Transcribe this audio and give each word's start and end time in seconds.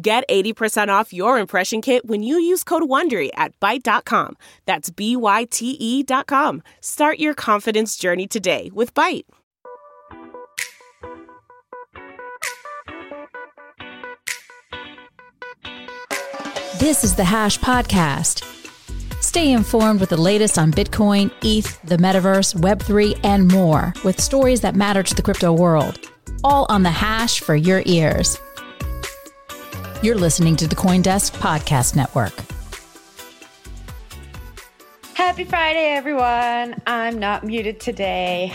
Get 0.00 0.28
80% 0.28 0.88
off 0.88 1.14
your 1.14 1.38
impression 1.38 1.80
kit 1.80 2.04
when 2.04 2.22
you 2.22 2.38
use 2.38 2.62
code 2.62 2.82
WONDERY 2.82 3.30
at 3.34 3.58
Byte.com. 3.60 4.36
That's 4.66 4.90
B-Y-T-E 4.90 6.02
dot 6.02 6.26
com. 6.26 6.62
Start 6.82 7.18
your 7.18 7.32
confidence 7.32 7.96
journey 7.96 8.26
today 8.26 8.70
with 8.74 8.92
Byte. 8.92 9.24
This 16.78 17.02
is 17.02 17.16
the 17.16 17.24
Hash 17.24 17.58
Podcast. 17.58 18.44
Stay 19.22 19.50
informed 19.50 20.00
with 20.00 20.10
the 20.10 20.20
latest 20.20 20.58
on 20.58 20.72
Bitcoin, 20.72 21.32
ETH, 21.42 21.80
the 21.82 21.96
metaverse, 21.96 22.54
Web3, 22.54 23.18
and 23.24 23.48
more 23.48 23.94
with 24.04 24.20
stories 24.20 24.60
that 24.60 24.76
matter 24.76 25.02
to 25.02 25.14
the 25.14 25.22
crypto 25.22 25.54
world. 25.54 25.98
All 26.44 26.66
on 26.68 26.82
the 26.82 26.90
Hash 26.90 27.40
for 27.40 27.56
your 27.56 27.82
ears. 27.86 28.38
You're 30.06 30.14
listening 30.14 30.54
to 30.58 30.68
the 30.68 30.76
Coindesk 30.76 31.32
Podcast 31.38 31.96
Network. 31.96 32.32
Happy 35.14 35.42
Friday, 35.42 35.94
everyone. 35.96 36.80
I'm 36.86 37.18
not 37.18 37.42
muted 37.42 37.80
today. 37.80 38.52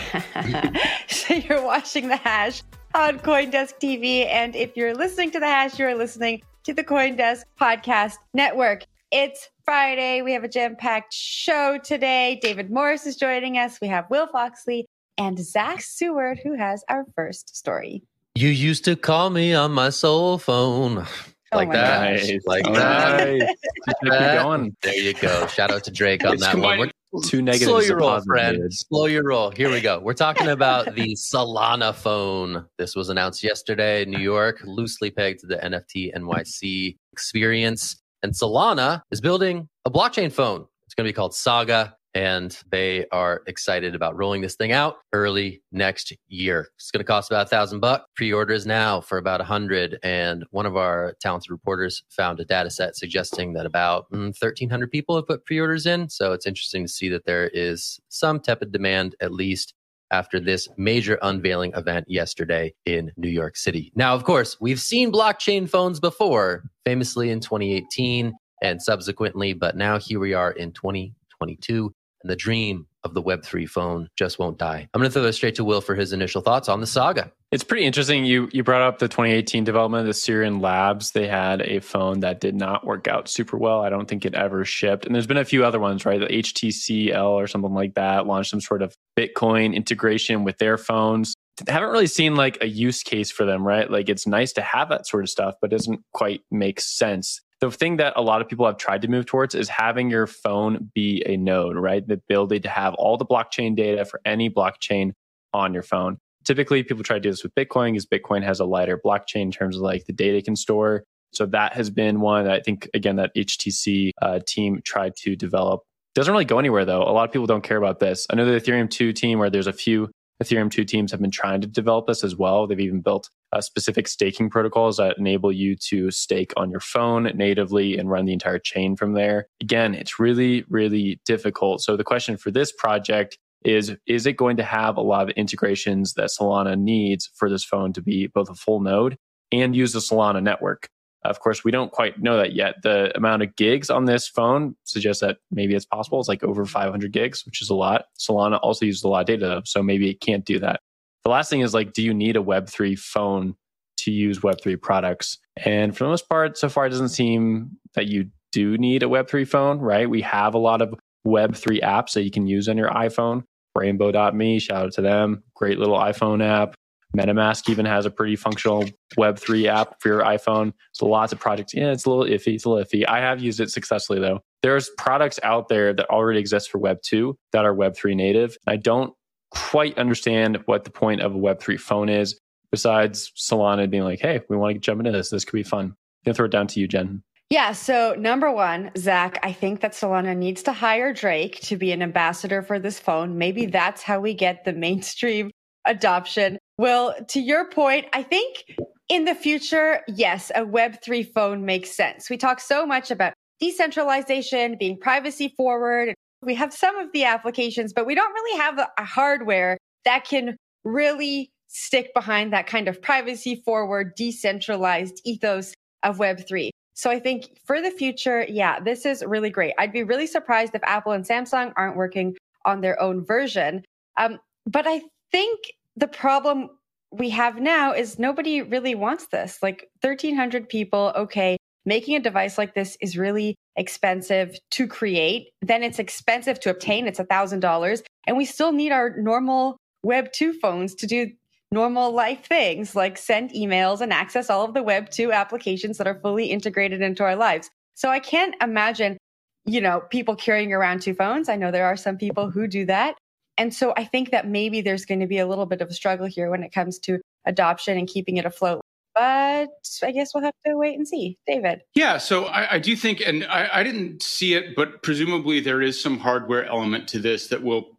so 1.10 1.34
you're 1.34 1.62
watching 1.62 2.08
the 2.08 2.16
hash 2.16 2.62
on 2.94 3.18
Coindesk 3.18 3.74
TV. 3.82 4.26
And 4.28 4.56
if 4.56 4.78
you're 4.78 4.94
listening 4.94 5.30
to 5.32 5.40
the 5.40 5.46
hash, 5.46 5.78
you're 5.78 5.94
listening 5.94 6.40
to 6.64 6.72
the 6.72 6.82
Coindesk 6.82 7.42
Podcast 7.60 8.14
Network. 8.32 8.86
It's 9.10 9.50
Friday. 9.66 10.22
We 10.22 10.32
have 10.32 10.44
a 10.44 10.48
jam 10.48 10.74
packed 10.74 11.12
show 11.12 11.76
today. 11.76 12.40
David 12.40 12.70
Morris 12.70 13.06
is 13.06 13.16
joining 13.16 13.58
us. 13.58 13.78
We 13.78 13.88
have 13.88 14.08
Will 14.08 14.26
Foxley 14.26 14.86
and 15.18 15.38
Zach 15.38 15.82
Seward, 15.82 16.40
who 16.42 16.54
has 16.54 16.82
our 16.88 17.04
first 17.14 17.54
story. 17.54 18.02
You 18.34 18.48
used 18.48 18.86
to 18.86 18.96
call 18.96 19.28
me 19.28 19.52
on 19.52 19.72
my 19.72 19.90
soul 19.90 20.38
phone. 20.38 21.06
Oh 21.52 21.56
Like 21.58 21.68
my 21.68 21.74
that. 21.76 22.20
gosh. 22.20 22.30
Like 22.46 22.66
All 22.66 22.74
that. 22.74 23.20
right. 23.28 23.40
Just 23.40 24.00
keep 24.02 24.10
That. 24.12 24.42
going. 24.42 24.76
There 24.82 24.94
you 24.94 25.12
go. 25.14 25.46
Shout 25.48 25.70
out 25.70 25.84
to 25.84 25.90
Drake 25.90 26.24
on 26.24 26.36
that 26.38 26.46
one. 26.46 26.50
combining 26.52 26.78
We're- 26.80 26.92
Two 27.24 27.42
negatives. 27.42 27.66
Slow 27.70 27.80
your 27.80 27.98
roll, 27.98 28.20
friend. 28.22 28.52
negatives. 28.56 28.86
Slow 28.88 29.04
your 29.04 29.22
roll. 29.24 29.50
Here 29.50 29.70
we 29.70 29.82
go. 29.82 30.00
We're 30.00 30.14
talking 30.14 30.48
about 30.48 30.94
the 30.94 31.14
Solana 31.14 31.94
phone. 31.94 32.64
This 32.78 32.96
was 32.96 33.10
announced 33.10 33.42
yesterday 33.44 34.02
in 34.04 34.10
New 34.10 34.18
York, 34.20 34.62
loosely 34.64 35.10
pegged 35.10 35.40
to 35.40 35.46
the 35.46 35.56
NFT 35.56 36.14
NYC 36.16 36.96
experience. 37.12 38.00
And 38.22 38.32
Solana 38.32 39.02
is 39.10 39.20
building 39.20 39.68
a 39.84 39.90
blockchain 39.90 40.32
phone. 40.32 40.64
It's 40.86 40.94
going 40.94 41.04
to 41.06 41.08
be 41.10 41.12
called 41.12 41.34
Saga, 41.34 41.94
and 42.14 42.58
they 42.70 43.06
are 43.12 43.42
excited 43.46 43.94
about 43.94 44.16
rolling 44.16 44.42
this 44.42 44.56
thing 44.56 44.72
out 44.72 44.96
early 45.12 45.62
next 45.72 46.12
year. 46.28 46.68
It's 46.76 46.90
going 46.90 47.00
to 47.00 47.04
cost 47.04 47.30
about 47.30 47.46
a 47.46 47.48
thousand 47.48 47.80
bucks. 47.80 48.04
Pre-orders 48.16 48.66
now 48.66 49.00
for 49.00 49.18
about 49.18 49.40
a 49.40 49.44
hundred. 49.44 49.98
And 50.02 50.44
one 50.50 50.66
of 50.66 50.76
our 50.76 51.14
talented 51.20 51.50
reporters 51.50 52.02
found 52.10 52.40
a 52.40 52.44
data 52.44 52.70
set 52.70 52.96
suggesting 52.96 53.54
that 53.54 53.66
about 53.66 54.10
mm, 54.10 54.26
1,300 54.26 54.90
people 54.90 55.16
have 55.16 55.26
put 55.26 55.44
pre-orders 55.46 55.86
in. 55.86 56.08
So 56.08 56.32
it's 56.32 56.46
interesting 56.46 56.84
to 56.84 56.92
see 56.92 57.08
that 57.08 57.24
there 57.24 57.48
is 57.48 58.00
some 58.08 58.40
tepid 58.40 58.72
demand, 58.72 59.16
at 59.20 59.32
least 59.32 59.74
after 60.10 60.38
this 60.38 60.68
major 60.76 61.18
unveiling 61.22 61.72
event 61.74 62.04
yesterday 62.08 62.74
in 62.84 63.10
New 63.16 63.30
York 63.30 63.56
City. 63.56 63.90
Now, 63.96 64.14
of 64.14 64.24
course, 64.24 64.58
we've 64.60 64.80
seen 64.80 65.10
blockchain 65.10 65.68
phones 65.68 65.98
before, 65.98 66.64
famously 66.84 67.30
in 67.30 67.40
2018 67.40 68.34
and 68.62 68.80
subsequently, 68.80 69.54
but 69.54 69.74
now 69.74 69.98
here 69.98 70.20
we 70.20 70.34
are 70.34 70.52
in 70.52 70.72
2022, 70.72 71.92
and 72.22 72.30
the 72.30 72.36
dream 72.36 72.86
of 73.04 73.14
the 73.14 73.22
Web3 73.22 73.68
phone 73.68 74.08
just 74.16 74.38
won't 74.38 74.58
die. 74.58 74.88
I'm 74.94 75.00
going 75.00 75.10
to 75.10 75.12
throw 75.12 75.22
this 75.22 75.36
straight 75.36 75.56
to 75.56 75.64
Will 75.64 75.80
for 75.80 75.94
his 75.94 76.12
initial 76.12 76.40
thoughts 76.40 76.68
on 76.68 76.80
the 76.80 76.86
saga. 76.86 77.32
It's 77.50 77.64
pretty 77.64 77.84
interesting. 77.84 78.24
You 78.24 78.48
you 78.52 78.64
brought 78.64 78.80
up 78.80 78.98
the 78.98 79.08
2018 79.08 79.64
development 79.64 80.02
of 80.02 80.06
the 80.06 80.12
Sirin 80.12 80.62
Labs. 80.62 81.10
They 81.10 81.26
had 81.26 81.60
a 81.62 81.80
phone 81.80 82.20
that 82.20 82.40
did 82.40 82.54
not 82.54 82.86
work 82.86 83.08
out 83.08 83.28
super 83.28 83.58
well. 83.58 83.82
I 83.82 83.90
don't 83.90 84.08
think 84.08 84.24
it 84.24 84.34
ever 84.34 84.64
shipped. 84.64 85.04
And 85.04 85.14
there's 85.14 85.26
been 85.26 85.36
a 85.36 85.44
few 85.44 85.64
other 85.64 85.78
ones, 85.78 86.06
right? 86.06 86.20
The 86.20 86.26
HTCL 86.26 87.28
or 87.28 87.46
something 87.46 87.74
like 87.74 87.94
that 87.94 88.26
launched 88.26 88.50
some 88.50 88.60
sort 88.60 88.82
of 88.82 88.96
Bitcoin 89.18 89.74
integration 89.74 90.44
with 90.44 90.56
their 90.58 90.78
phones. 90.78 91.34
haven't 91.68 91.90
really 91.90 92.06
seen 92.06 92.36
like 92.36 92.56
a 92.62 92.68
use 92.68 93.02
case 93.02 93.30
for 93.30 93.44
them, 93.44 93.66
right? 93.66 93.90
Like 93.90 94.08
it's 94.08 94.26
nice 94.26 94.54
to 94.54 94.62
have 94.62 94.88
that 94.88 95.06
sort 95.06 95.24
of 95.24 95.28
stuff, 95.28 95.56
but 95.60 95.70
doesn't 95.70 96.00
quite 96.14 96.40
make 96.50 96.80
sense. 96.80 97.42
The 97.62 97.70
thing 97.70 97.98
that 97.98 98.14
a 98.16 98.22
lot 98.22 98.40
of 98.42 98.48
people 98.48 98.66
have 98.66 98.76
tried 98.76 99.02
to 99.02 99.08
move 99.08 99.24
towards 99.24 99.54
is 99.54 99.68
having 99.68 100.10
your 100.10 100.26
phone 100.26 100.90
be 100.96 101.22
a 101.24 101.36
node, 101.36 101.76
right? 101.76 102.04
The 102.04 102.14
ability 102.14 102.58
to 102.60 102.68
have 102.68 102.92
all 102.94 103.16
the 103.16 103.24
blockchain 103.24 103.76
data 103.76 104.04
for 104.04 104.20
any 104.24 104.50
blockchain 104.50 105.12
on 105.54 105.72
your 105.72 105.84
phone. 105.84 106.18
Typically, 106.44 106.82
people 106.82 107.04
try 107.04 107.18
to 107.18 107.20
do 107.20 107.30
this 107.30 107.44
with 107.44 107.54
Bitcoin 107.54 107.92
because 107.92 108.04
Bitcoin 108.04 108.42
has 108.42 108.58
a 108.58 108.64
lighter 108.64 109.00
blockchain 109.06 109.42
in 109.42 109.50
terms 109.52 109.76
of 109.76 109.82
like 109.82 110.06
the 110.06 110.12
data 110.12 110.38
it 110.38 110.44
can 110.44 110.56
store. 110.56 111.04
So 111.34 111.46
that 111.46 111.74
has 111.74 111.88
been 111.88 112.20
one 112.20 112.46
that 112.46 112.52
I 112.52 112.58
think, 112.58 112.90
again, 112.94 113.14
that 113.14 113.30
HTC 113.36 114.10
uh, 114.20 114.40
team 114.44 114.80
tried 114.84 115.14
to 115.18 115.36
develop. 115.36 115.82
Doesn't 116.16 116.32
really 116.32 116.44
go 116.44 116.58
anywhere 116.58 116.84
though. 116.84 117.02
A 117.02 117.12
lot 117.14 117.28
of 117.28 117.32
people 117.32 117.46
don't 117.46 117.62
care 117.62 117.78
about 117.78 118.00
this. 118.00 118.26
I 118.28 118.34
know 118.34 118.44
the 118.44 118.60
Ethereum 118.60 118.90
2 118.90 119.12
team, 119.12 119.38
where 119.38 119.50
there's 119.50 119.68
a 119.68 119.72
few 119.72 120.10
Ethereum 120.42 120.70
2 120.70 120.84
teams 120.84 121.10
have 121.10 121.20
been 121.20 121.30
trying 121.30 121.60
to 121.60 121.66
develop 121.66 122.06
this 122.06 122.24
as 122.24 122.36
well. 122.36 122.66
They've 122.66 122.80
even 122.80 123.00
built 123.00 123.30
uh, 123.52 123.60
specific 123.60 124.08
staking 124.08 124.50
protocols 124.50 124.96
that 124.96 125.18
enable 125.18 125.52
you 125.52 125.76
to 125.76 126.10
stake 126.10 126.52
on 126.56 126.70
your 126.70 126.80
phone 126.80 127.24
natively 127.34 127.98
and 127.98 128.10
run 128.10 128.24
the 128.24 128.32
entire 128.32 128.58
chain 128.58 128.96
from 128.96 129.12
there. 129.12 129.46
Again, 129.60 129.94
it's 129.94 130.18
really, 130.18 130.64
really 130.68 131.20
difficult. 131.24 131.82
So 131.82 131.96
the 131.96 132.04
question 132.04 132.36
for 132.36 132.50
this 132.50 132.72
project 132.72 133.38
is 133.64 133.94
is 134.06 134.26
it 134.26 134.36
going 134.36 134.56
to 134.56 134.64
have 134.64 134.96
a 134.96 135.00
lot 135.00 135.28
of 135.28 135.36
integrations 135.36 136.14
that 136.14 136.30
Solana 136.30 136.76
needs 136.76 137.30
for 137.36 137.48
this 137.48 137.64
phone 137.64 137.92
to 137.92 138.02
be 138.02 138.26
both 138.26 138.50
a 138.50 138.54
full 138.54 138.80
node 138.80 139.16
and 139.52 139.76
use 139.76 139.92
the 139.92 140.00
Solana 140.00 140.42
network? 140.42 140.88
Of 141.24 141.40
course, 141.40 141.62
we 141.64 141.70
don't 141.70 141.92
quite 141.92 142.20
know 142.20 142.36
that 142.36 142.52
yet. 142.52 142.82
The 142.82 143.16
amount 143.16 143.42
of 143.42 143.54
gigs 143.54 143.90
on 143.90 144.06
this 144.06 144.26
phone 144.26 144.74
suggests 144.84 145.20
that 145.20 145.38
maybe 145.50 145.74
it's 145.74 145.86
possible. 145.86 146.18
It's 146.18 146.28
like 146.28 146.42
over 146.42 146.64
500 146.64 147.12
gigs, 147.12 147.46
which 147.46 147.62
is 147.62 147.70
a 147.70 147.74
lot. 147.74 148.06
Solana 148.18 148.58
also 148.62 148.86
uses 148.86 149.04
a 149.04 149.08
lot 149.08 149.20
of 149.20 149.26
data, 149.26 149.46
though, 149.46 149.62
so 149.64 149.82
maybe 149.82 150.10
it 150.10 150.20
can't 150.20 150.44
do 150.44 150.58
that. 150.58 150.80
The 151.24 151.30
last 151.30 151.48
thing 151.48 151.60
is 151.60 151.74
like, 151.74 151.92
do 151.92 152.02
you 152.02 152.12
need 152.12 152.36
a 152.36 152.42
Web3 152.42 152.98
phone 152.98 153.54
to 153.98 154.10
use 154.10 154.40
Web3 154.40 154.80
products? 154.82 155.38
And 155.56 155.96
for 155.96 156.04
the 156.04 156.10
most 156.10 156.28
part, 156.28 156.58
so 156.58 156.68
far, 156.68 156.86
it 156.86 156.90
doesn't 156.90 157.10
seem 157.10 157.78
that 157.94 158.06
you 158.06 158.30
do 158.50 158.76
need 158.76 159.04
a 159.04 159.06
Web3 159.06 159.46
phone, 159.46 159.78
right? 159.78 160.10
We 160.10 160.22
have 160.22 160.54
a 160.54 160.58
lot 160.58 160.82
of 160.82 160.92
Web3 161.24 161.82
apps 161.82 162.14
that 162.14 162.24
you 162.24 162.32
can 162.32 162.48
use 162.48 162.68
on 162.68 162.76
your 162.76 162.90
iPhone. 162.90 163.44
Rainbow.me, 163.76 164.58
shout 164.58 164.86
out 164.86 164.92
to 164.94 165.02
them. 165.02 165.44
Great 165.54 165.78
little 165.78 165.96
iPhone 165.96 166.44
app. 166.44 166.74
MetaMask 167.16 167.68
even 167.68 167.84
has 167.84 168.06
a 168.06 168.10
pretty 168.10 168.36
functional 168.36 168.84
Web3 169.18 169.66
app 169.66 170.00
for 170.00 170.08
your 170.08 170.20
iPhone. 170.22 170.72
So 170.92 171.06
lots 171.06 171.32
of 171.32 171.38
projects. 171.38 171.74
Yeah, 171.74 171.92
it's 171.92 172.06
a 172.06 172.10
little 172.10 172.24
iffy. 172.24 172.54
It's 172.54 172.64
a 172.64 172.70
little 172.70 172.84
iffy. 172.84 173.04
I 173.06 173.20
have 173.20 173.40
used 173.40 173.60
it 173.60 173.70
successfully 173.70 174.18
though. 174.18 174.40
There's 174.62 174.90
products 174.96 175.38
out 175.42 175.68
there 175.68 175.92
that 175.92 176.08
already 176.08 176.38
exist 176.38 176.70
for 176.70 176.78
Web2 176.78 177.34
that 177.52 177.64
are 177.64 177.74
Web3 177.74 178.16
native. 178.16 178.56
I 178.66 178.76
don't 178.76 179.12
quite 179.50 179.98
understand 179.98 180.58
what 180.66 180.84
the 180.84 180.90
point 180.90 181.20
of 181.20 181.34
a 181.34 181.38
Web3 181.38 181.78
phone 181.78 182.08
is 182.08 182.38
besides 182.70 183.32
Solana 183.36 183.88
being 183.90 184.04
like, 184.04 184.20
hey, 184.20 184.40
we 184.48 184.56
want 184.56 184.74
to 184.74 184.80
jump 184.80 185.00
into 185.00 185.12
this. 185.12 185.30
This 185.30 185.44
could 185.44 185.56
be 185.56 185.62
fun. 185.62 185.84
I'm 185.86 185.94
going 186.24 186.32
to 186.32 186.34
throw 186.34 186.46
it 186.46 186.52
down 186.52 186.66
to 186.68 186.80
you, 186.80 186.88
Jen. 186.88 187.22
Yeah. 187.50 187.72
So, 187.72 188.14
number 188.18 188.50
one, 188.50 188.90
Zach, 188.96 189.38
I 189.42 189.52
think 189.52 189.82
that 189.82 189.92
Solana 189.92 190.34
needs 190.34 190.62
to 190.62 190.72
hire 190.72 191.12
Drake 191.12 191.60
to 191.62 191.76
be 191.76 191.92
an 191.92 192.00
ambassador 192.00 192.62
for 192.62 192.78
this 192.78 192.98
phone. 192.98 193.36
Maybe 193.36 193.66
that's 193.66 194.02
how 194.02 194.20
we 194.20 194.32
get 194.32 194.64
the 194.64 194.72
mainstream 194.72 195.50
adoption. 195.86 196.58
Well, 196.78 197.14
to 197.28 197.40
your 197.40 197.68
point, 197.68 198.06
I 198.12 198.22
think 198.22 198.64
in 199.08 199.24
the 199.24 199.34
future, 199.34 200.00
yes, 200.08 200.50
a 200.54 200.64
Web3 200.64 201.32
phone 201.32 201.64
makes 201.64 201.90
sense. 201.90 202.30
We 202.30 202.36
talk 202.36 202.60
so 202.60 202.86
much 202.86 203.10
about 203.10 203.34
decentralization, 203.60 204.76
being 204.78 204.98
privacy 204.98 205.54
forward. 205.56 206.14
We 206.42 206.54
have 206.54 206.72
some 206.72 206.96
of 206.96 207.12
the 207.12 207.24
applications, 207.24 207.92
but 207.92 208.06
we 208.06 208.14
don't 208.14 208.32
really 208.32 208.58
have 208.58 208.78
a 208.78 209.04
hardware 209.04 209.78
that 210.04 210.24
can 210.24 210.56
really 210.84 211.50
stick 211.68 212.12
behind 212.14 212.52
that 212.52 212.66
kind 212.66 212.88
of 212.88 213.00
privacy 213.00 213.62
forward, 213.64 214.14
decentralized 214.16 215.20
ethos 215.24 215.74
of 216.02 216.18
Web3. 216.18 216.70
So 216.94 217.10
I 217.10 217.18
think 217.18 217.56
for 217.64 217.80
the 217.80 217.90
future, 217.90 218.44
yeah, 218.48 218.80
this 218.80 219.06
is 219.06 219.24
really 219.26 219.50
great. 219.50 219.72
I'd 219.78 219.92
be 219.92 220.02
really 220.02 220.26
surprised 220.26 220.74
if 220.74 220.82
Apple 220.84 221.12
and 221.12 221.24
Samsung 221.24 221.72
aren't 221.76 221.96
working 221.96 222.36
on 222.64 222.80
their 222.80 223.00
own 223.00 223.24
version. 223.24 223.84
Um, 224.18 224.38
but 224.66 224.86
I 224.86 225.02
think 225.32 225.72
the 225.96 226.08
problem 226.08 226.70
we 227.10 227.30
have 227.30 227.60
now 227.60 227.92
is 227.92 228.18
nobody 228.18 228.62
really 228.62 228.94
wants 228.94 229.26
this. 229.26 229.58
Like 229.62 229.88
1,300 230.00 230.68
people, 230.68 231.12
okay, 231.16 231.56
making 231.84 232.16
a 232.16 232.20
device 232.20 232.58
like 232.58 232.74
this 232.74 232.96
is 233.00 233.18
really 233.18 233.56
expensive 233.76 234.56
to 234.70 234.86
create. 234.86 235.48
Then 235.60 235.82
it's 235.82 235.98
expensive 235.98 236.60
to 236.60 236.70
obtain. 236.70 237.06
It's 237.06 237.18
$1,000. 237.18 238.02
And 238.26 238.36
we 238.36 238.44
still 238.44 238.72
need 238.72 238.92
our 238.92 239.16
normal 239.16 239.76
Web 240.04 240.32
2 240.32 240.54
phones 240.54 240.94
to 240.96 241.06
do 241.06 241.30
normal 241.70 242.12
life 242.12 242.44
things 242.44 242.94
like 242.94 243.16
send 243.16 243.50
emails 243.52 244.00
and 244.00 244.12
access 244.12 244.50
all 244.50 244.64
of 244.64 244.74
the 244.74 244.82
Web 244.82 245.10
2 245.10 245.32
applications 245.32 245.98
that 245.98 246.06
are 246.06 246.20
fully 246.20 246.46
integrated 246.46 247.00
into 247.00 247.24
our 247.24 247.36
lives. 247.36 247.70
So 247.94 248.10
I 248.10 248.18
can't 248.18 248.54
imagine, 248.62 249.16
you 249.64 249.80
know, 249.80 250.02
people 250.10 250.36
carrying 250.36 250.72
around 250.72 251.02
two 251.02 251.14
phones. 251.14 251.48
I 251.48 251.56
know 251.56 251.70
there 251.70 251.86
are 251.86 251.96
some 251.96 252.18
people 252.18 252.50
who 252.50 252.66
do 252.66 252.84
that. 252.86 253.16
And 253.58 253.74
so 253.74 253.92
I 253.96 254.04
think 254.04 254.30
that 254.30 254.46
maybe 254.46 254.80
there's 254.80 255.04
going 255.04 255.20
to 255.20 255.26
be 255.26 255.38
a 255.38 255.46
little 255.46 255.66
bit 255.66 255.80
of 255.80 255.88
a 255.88 255.92
struggle 255.92 256.26
here 256.26 256.50
when 256.50 256.62
it 256.62 256.72
comes 256.72 256.98
to 257.00 257.20
adoption 257.44 257.98
and 257.98 258.08
keeping 258.08 258.36
it 258.36 258.46
afloat. 258.46 258.80
But 259.14 259.68
I 260.02 260.10
guess 260.12 260.32
we'll 260.34 260.44
have 260.44 260.54
to 260.66 260.76
wait 260.76 260.96
and 260.96 261.06
see. 261.06 261.38
David. 261.46 261.82
Yeah, 261.94 262.16
so 262.16 262.46
I, 262.46 262.74
I 262.74 262.78
do 262.78 262.96
think, 262.96 263.20
and 263.20 263.44
I, 263.44 263.68
I 263.72 263.82
didn't 263.82 264.22
see 264.22 264.54
it, 264.54 264.74
but 264.74 265.02
presumably 265.02 265.60
there 265.60 265.82
is 265.82 266.02
some 266.02 266.18
hardware 266.18 266.64
element 266.64 267.08
to 267.08 267.18
this 267.18 267.48
that 267.48 267.62
will 267.62 267.98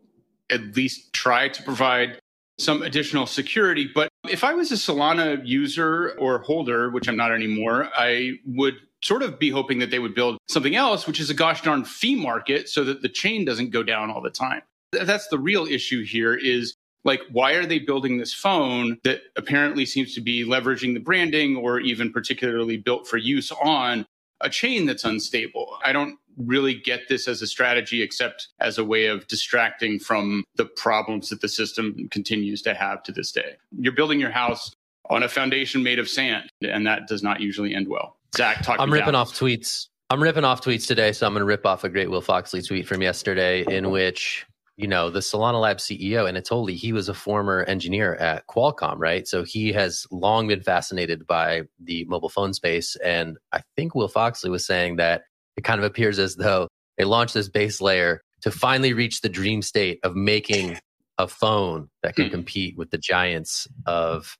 at 0.50 0.75
least 0.75 1.13
try 1.13 1.50
to 1.50 1.63
provide 1.63 2.19
some 2.57 2.81
additional 2.81 3.27
security. 3.27 3.89
But 3.94 4.09
if 4.27 4.44
I 4.44 4.53
was 4.53 4.71
a 4.71 4.75
Solana 4.75 5.45
user 5.45 6.11
or 6.19 6.39
holder, 6.39 6.89
which 6.89 7.07
I'm 7.07 7.17
not 7.17 7.31
anymore, 7.31 7.89
I 7.95 8.33
would 8.47 8.75
sort 9.03 9.21
of 9.21 9.38
be 9.38 9.50
hoping 9.50 9.79
that 9.79 9.91
they 9.91 10.00
would 10.00 10.15
build 10.15 10.38
something 10.50 10.75
else, 10.75 11.05
which 11.05 11.19
is 11.19 11.29
a 11.29 11.33
gosh 11.33 11.61
darn 11.61 11.83
fee 11.83 12.15
market 12.15 12.69
so 12.69 12.83
that 12.85 13.01
the 13.01 13.09
chain 13.09 13.45
doesn't 13.45 13.69
go 13.69 13.83
down 13.83 14.09
all 14.09 14.21
the 14.21 14.29
time 14.31 14.61
that's 15.04 15.28
the 15.28 15.40
real 15.40 15.66
issue 15.66 16.04
here 16.04 16.34
is 16.34 16.75
like 17.04 17.22
why 17.31 17.54
are 17.54 17.66
they 17.66 17.80
building 17.80 18.18
this 18.18 18.34
phone 18.34 18.98
that 19.04 19.22
apparently 19.36 19.86
seems 19.86 20.13
to 20.16 20.22
be 20.22 20.45
leveraging 20.45 20.94
the 20.94 21.00
branding 21.00 21.56
or 21.56 21.80
even 21.80 22.12
particularly 22.12 22.78
built 22.78 23.07
for 23.07 23.18
use 23.18 23.51
on 23.51 24.06
a 24.42 24.50
chain 24.50 24.86
that's 24.86 25.04
unstable? 25.04 25.78
I 25.84 25.92
don't 25.94 26.18
really 26.38 26.74
get 26.74 27.01
this 27.10 27.28
as 27.28 27.42
a 27.42 27.48
strategy 27.48 28.01
except 28.01 28.48
as 28.60 28.78
a 28.78 28.84
way 28.84 29.06
of 29.06 29.28
distracting 29.28 30.00
from 30.00 30.44
the 30.56 30.66
problems 30.66 31.30
that 31.30 31.42
the 31.42 31.50
system 31.50 32.07
continues 32.10 32.62
to 32.63 32.74
have 32.74 33.04
to 33.04 33.12
this 33.12 33.31
day. 33.31 33.57
You're 33.78 33.94
building 33.94 34.19
your 34.19 34.31
house 34.31 34.72
on 35.10 35.24
a 35.24 35.30
foundation 35.30 35.84
made 35.84 36.00
of 36.00 36.10
sand 36.10 36.50
and 36.62 36.88
that 36.88 37.07
does 37.07 37.22
not 37.22 37.39
usually 37.42 37.75
end 37.75 37.88
well. 37.88 38.18
Zach 38.36 38.63
talk 38.63 38.80
i'm 38.80 38.92
ripping 38.92 39.13
off 39.13 39.31
tweets. 39.38 39.88
I'm 40.10 40.22
ripping 40.22 40.44
off 40.44 40.62
tweets 40.62 40.88
today 40.88 41.12
so 41.12 41.28
i'm 41.28 41.34
going 41.34 41.42
to 41.42 41.46
rip 41.46 41.66
off 41.66 41.84
a 41.84 41.89
great 41.89 42.10
will 42.10 42.22
foxley 42.22 42.66
tweet 42.66 42.88
from 42.88 43.01
yesterday 43.01 43.63
in 43.68 43.92
which 43.92 44.46
you 44.75 44.88
know, 44.88 45.10
the 45.10 45.20
Solana 45.20 45.62
Lab 45.62 45.78
CEO, 45.78 46.30
Anatoly, 46.31 46.75
he 46.75 46.94
was 46.94 47.08
a 47.08 47.14
former 47.14 47.64
engineer 47.64 48.16
at 48.16 48.48
Qualcomm, 48.48 48.96
right? 48.98 49.28
So 49.28 49.44
he 49.44 49.72
has 49.74 50.08
long 50.10 50.48
been 50.48 50.62
fascinated 50.62 51.28
by 51.28 51.64
the 51.80 52.06
mobile 52.06 52.30
phone 52.30 52.54
space. 52.54 52.96
And 53.04 53.38
I 53.52 53.62
think 53.75 53.94
Will 53.94 54.08
Foxley 54.08 54.50
was 54.50 54.66
saying 54.66 54.96
that 54.96 55.24
it 55.58 55.64
kind 55.64 55.80
of 55.80 55.86
appears 55.86 56.18
as 56.18 56.36
though 56.36 56.68
they 56.98 57.04
launched 57.04 57.36
this 57.36 57.50
base 57.50 57.81
layer 57.81 58.22
to 58.42 58.50
finally 58.50 58.94
reach 58.94 59.22
the 59.22 59.30
dream 59.30 59.62
state 59.62 60.00
of 60.04 60.16
making 60.16 60.80
a 61.20 61.28
phone 61.28 61.90
that 62.02 62.16
can 62.16 62.25
hmm. 62.25 62.31
compete 62.31 62.78
with 62.78 62.90
the 62.90 62.98
giants 62.98 63.68
of 63.86 64.36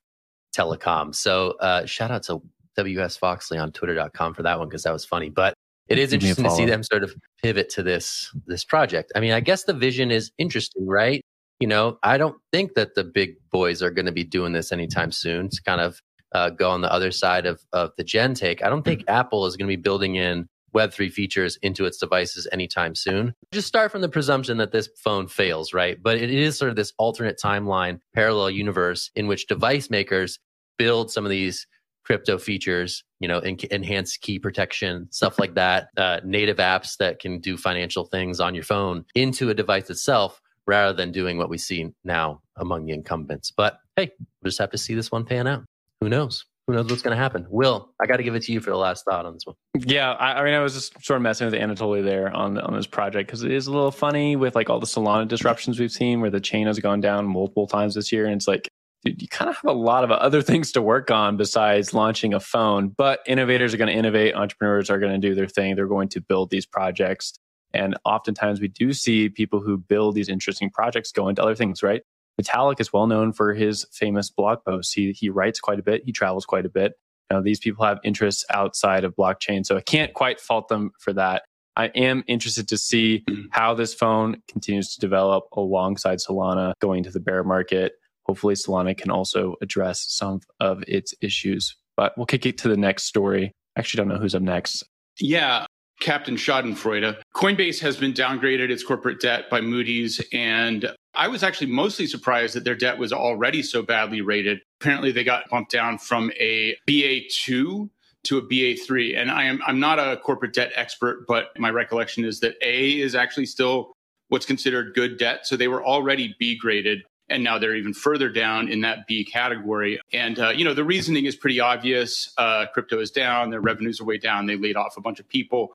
telecom. 0.56 1.14
So 1.14 1.52
uh, 1.60 1.86
shout 1.86 2.10
out 2.10 2.24
to 2.24 2.42
WS 2.76 3.18
Foxley 3.18 3.60
on 3.60 3.72
twitter.com 3.72 4.34
for 4.34 4.44
that 4.44 4.58
one 4.58 4.68
because 4.68 4.84
that 4.84 4.94
was 4.94 5.06
funny. 5.06 5.30
But 5.30 5.54
it 5.88 5.98
is 5.98 6.14
interesting 6.14 6.46
to 6.46 6.52
see 6.52 6.66
them 6.66 6.84
sort 6.84 7.04
of 7.04 7.14
pivot 7.42 7.70
to 7.72 7.84
this 7.84 8.34
this 8.46 8.64
project. 8.64 9.12
I 9.16 9.20
mean, 9.20 9.32
I 9.32 9.40
guess 9.40 9.64
the 9.64 9.74
vision 9.74 10.12
is 10.12 10.32
interesting, 10.38 10.88
right? 10.88 11.22
You 11.60 11.68
know, 11.68 11.98
I 12.04 12.18
don't 12.18 12.38
think 12.52 12.74
that 12.76 12.96
the 12.96 13.04
big 13.04 13.36
boys 13.52 13.82
are 13.82 13.92
going 13.92 14.06
to 14.06 14.12
be 14.12 14.24
doing 14.24 14.54
this 14.54 14.72
anytime 14.72 15.12
soon. 15.12 15.50
To 15.50 15.62
kind 15.66 15.82
of 15.82 16.00
uh, 16.34 16.50
go 16.50 16.70
on 16.70 16.82
the 16.82 16.92
other 16.92 17.12
side 17.12 17.46
of 17.46 17.62
of 17.74 17.92
the 17.98 18.04
Jen 18.04 18.34
take, 18.34 18.64
I 18.64 18.70
don't 18.70 18.84
think 18.84 19.02
mm-hmm. 19.02 19.16
Apple 19.16 19.46
is 19.46 19.58
going 19.58 19.68
to 19.68 19.78
be 19.78 19.82
building 19.82 20.16
in 20.16 20.48
Web3 20.74 21.12
features 21.12 21.58
into 21.62 21.86
its 21.86 21.98
devices 21.98 22.48
anytime 22.52 22.96
soon. 22.96 23.34
Just 23.52 23.68
start 23.68 23.92
from 23.92 24.02
the 24.02 24.10
presumption 24.10 24.58
that 24.58 24.72
this 24.72 24.90
phone 24.98 25.28
fails, 25.28 25.74
right? 25.74 26.02
But 26.02 26.18
it 26.18 26.32
is 26.32 26.58
sort 26.58 26.70
of 26.70 26.76
this 26.76 26.94
alternate 26.98 27.40
timeline, 27.44 28.00
parallel 28.14 28.50
universe 28.50 29.12
in 29.16 29.28
which 29.28 29.48
device 29.48 29.90
makers 29.90 30.40
build 30.78 31.12
some 31.12 31.26
of 31.26 31.30
these 31.30 31.68
crypto 32.04 32.38
features, 32.38 33.04
you 33.20 33.28
know, 33.28 33.40
en- 33.40 33.58
enhanced 33.72 34.22
key 34.22 34.40
protection, 34.40 35.08
stuff 35.12 35.40
like 35.40 35.56
that, 35.56 35.88
uh, 35.98 36.20
native 36.24 36.58
apps 36.58 36.98
that 36.98 37.20
can 37.20 37.40
do 37.40 37.58
financial 37.58 38.06
things 38.06 38.40
on 38.40 38.54
your 38.54 38.64
phone 38.64 39.06
into 39.16 39.50
a 39.50 39.54
device 39.54 39.90
itself 39.90 40.42
rather 40.68 40.94
than 40.94 41.12
doing 41.12 41.38
what 41.38 41.50
we 41.50 41.58
see 41.58 41.90
now 42.04 42.42
among 42.58 42.86
the 42.86 42.94
incumbents. 42.94 43.52
But 43.52 43.80
hey, 43.96 44.12
we'll 44.20 44.50
just 44.50 44.60
have 44.60 44.72
to 44.72 44.78
see 44.78 44.96
this 44.96 45.12
one 45.12 45.26
pan 45.26 45.48
out. 45.48 45.64
Who 46.02 46.10
knows? 46.10 46.46
Who 46.68 46.74
knows 46.74 46.90
what's 46.90 47.02
going 47.02 47.16
to 47.16 47.22
happen? 47.22 47.46
Will, 47.50 47.90
I 48.02 48.06
got 48.06 48.18
to 48.18 48.24
give 48.24 48.36
it 48.36 48.44
to 48.44 48.54
you 48.54 48.62
for 48.62 48.70
the 48.70 48.78
last 48.78 49.04
thought 49.04 49.26
on 49.26 49.34
this 49.34 49.46
one. 49.46 49.56
Yeah, 49.76 50.14
I, 50.14 50.40
I 50.40 50.44
mean, 50.46 50.54
I 50.54 50.62
was 50.62 50.74
just 50.74 51.04
sort 51.04 51.18
of 51.18 51.22
messing 51.22 51.46
with 51.46 51.60
Anatoly 51.60 52.02
there 52.04 52.34
on 52.34 52.58
on 52.58 52.74
this 52.74 52.88
project 52.88 53.28
because 53.28 53.44
it 53.44 53.52
is 53.52 53.68
a 53.68 53.72
little 53.72 53.92
funny 53.92 54.38
with 54.38 54.56
like 54.56 54.70
all 54.70 54.80
the 54.80 54.86
Solana 54.86 55.28
disruptions 55.28 55.78
we've 55.78 55.92
seen, 55.92 56.22
where 56.22 56.30
the 56.30 56.40
chain 56.40 56.68
has 56.68 56.80
gone 56.80 57.02
down 57.02 57.26
multiple 57.26 57.68
times 57.68 57.96
this 57.96 58.14
year, 58.14 58.26
and 58.26 58.36
it's 58.36 58.48
like 58.48 58.70
you 59.04 59.28
kind 59.28 59.50
of 59.50 59.56
have 59.58 59.70
a 59.70 59.78
lot 59.78 60.04
of 60.04 60.12
other 60.12 60.42
things 60.44 60.72
to 60.74 60.82
work 60.82 61.12
on 61.12 61.38
besides 61.38 61.94
launching 61.94 62.34
a 62.34 62.40
phone. 62.40 62.90
But 62.90 63.20
innovators 63.28 63.74
are 63.74 63.78
going 63.78 63.92
to 63.92 63.98
innovate, 63.98 64.36
entrepreneurs 64.36 64.90
are 64.90 65.00
going 65.00 65.20
to 65.20 65.28
do 65.28 65.36
their 65.36 65.48
thing. 65.48 65.76
They're 65.76 65.88
going 65.88 66.10
to 66.10 66.22
build 66.22 66.50
these 66.50 66.66
projects. 66.66 67.34
And 67.74 67.98
oftentimes 68.06 68.62
we 68.62 68.68
do 68.68 68.94
see 68.94 69.30
people 69.30 69.60
who 69.60 69.78
build 69.78 70.16
these 70.16 70.30
interesting 70.30 70.70
projects 70.70 71.12
go 71.12 71.28
into 71.28 71.42
other 71.42 71.56
things, 71.56 71.82
right? 71.82 72.04
Vitalik 72.40 72.80
is 72.80 72.94
well 72.94 73.08
known 73.08 73.34
for 73.34 73.54
his 73.54 73.86
famous 73.92 74.30
blog 74.30 74.60
posts. 74.66 74.94
He, 74.94 75.12
he 75.12 75.30
writes 75.30 75.60
quite 75.60 75.80
a 75.80 75.84
bit, 75.84 76.04
he 76.06 76.12
travels 76.12 76.46
quite 76.46 76.66
a 76.66 76.70
bit. 76.70 76.94
You 77.30 77.38
know, 77.38 77.44
these 77.44 77.60
people 77.60 77.86
have 77.86 78.00
interests 78.04 78.46
outside 78.52 79.04
of 79.04 79.16
blockchain. 79.16 79.66
So 79.66 79.78
I 79.78 79.82
can't 79.82 80.14
quite 80.14 80.40
fault 80.40 80.68
them 80.68 80.92
for 81.00 81.14
that. 81.14 81.44
I 81.76 81.88
am 81.88 82.24
interested 82.28 82.68
to 82.70 82.78
see 82.78 83.24
how 83.52 83.74
this 83.74 83.94
phone 83.94 84.42
continues 84.48 84.94
to 84.94 85.00
develop 85.00 85.46
alongside 85.54 86.20
Solana 86.20 86.74
going 86.80 87.04
to 87.04 87.12
the 87.12 87.20
bear 87.20 87.44
market 87.44 87.94
hopefully 88.26 88.56
Solana 88.56 88.98
can 88.98 89.12
also 89.12 89.56
address 89.62 90.06
some 90.08 90.42
of 90.60 90.84
its 90.88 91.14
issues. 91.22 91.76
But 91.96 92.14
we'll 92.18 92.26
kick 92.26 92.46
it 92.46 92.58
to 92.60 92.68
the 92.68 92.78
next 92.78 93.04
story. 93.04 93.52
Actually 93.78 94.00
don't 94.00 94.08
know 94.10 94.20
who's 94.20 94.36
up 94.36 94.42
next. 94.42 94.84
Yeah, 95.20 95.66
Captain 96.00 96.36
Schadenfreude. 96.36 97.18
Coinbase 97.36 97.80
has 97.80 97.98
been 97.98 98.14
downgraded 98.14 98.70
its 98.70 98.84
corporate 98.84 99.20
debt 99.20 99.50
by 99.50 99.62
Moody's. 99.62 100.22
And 100.34 100.92
I 101.14 101.28
was 101.28 101.44
actually 101.44 101.68
mostly 101.68 102.08
surprised 102.08 102.56
that 102.56 102.64
their 102.64 102.76
debt 102.76 102.98
was 102.98 103.14
already 103.14 103.64
so 103.64 103.82
badly 103.82 104.22
rated. 104.22 104.60
Apparently, 104.82 105.12
they 105.12 105.24
got 105.24 105.50
bumped 105.50 105.72
down 105.72 105.98
from 105.98 106.32
a 106.40 106.76
BA2 106.88 107.90
to 108.24 108.38
a 108.38 108.42
BA3. 108.42 109.18
And 109.18 109.32
I 109.32 109.44
am 109.44 109.62
I'm 109.66 109.80
not 109.80 110.00
a 110.00 110.18
corporate 110.18 110.54
debt 110.54 110.72
expert, 110.76 111.26
but 111.28 111.48
my 111.58 111.70
recollection 111.70 112.26
is 112.26 112.40
that 112.40 112.56
A 112.62 113.00
is 113.00 113.16
actually 113.16 113.46
still 113.46 113.94
what's 114.30 114.46
considered 114.46 114.94
good 114.96 115.18
debt. 115.18 115.46
So 115.46 115.56
they 115.56 115.68
were 115.68 115.84
already 115.84 116.36
B 116.40 116.58
graded 116.58 117.04
and 117.30 117.44
now 117.44 117.58
they're 117.58 117.76
even 117.76 117.94
further 117.94 118.30
down 118.30 118.68
in 118.68 118.82
that 118.82 119.08
B 119.08 119.26
category. 119.26 120.00
And 120.12 120.40
uh, 120.40 120.50
you 120.50 120.66
know 120.66 120.74
the 120.74 120.84
reasoning 120.84 121.26
is 121.26 121.36
pretty 121.36 121.60
obvious. 121.60 122.32
Uh, 122.38 122.66
crypto 122.74 123.00
is 123.00 123.12
down, 123.12 123.50
their 123.50 123.62
revenues 123.62 124.00
are 124.02 124.06
way 124.06 124.18
down. 124.18 124.46
They 124.46 124.58
laid 124.58 124.76
off 124.76 124.98
a 124.98 125.02
bunch 125.02 125.20
of 125.20 125.28
people. 125.28 125.74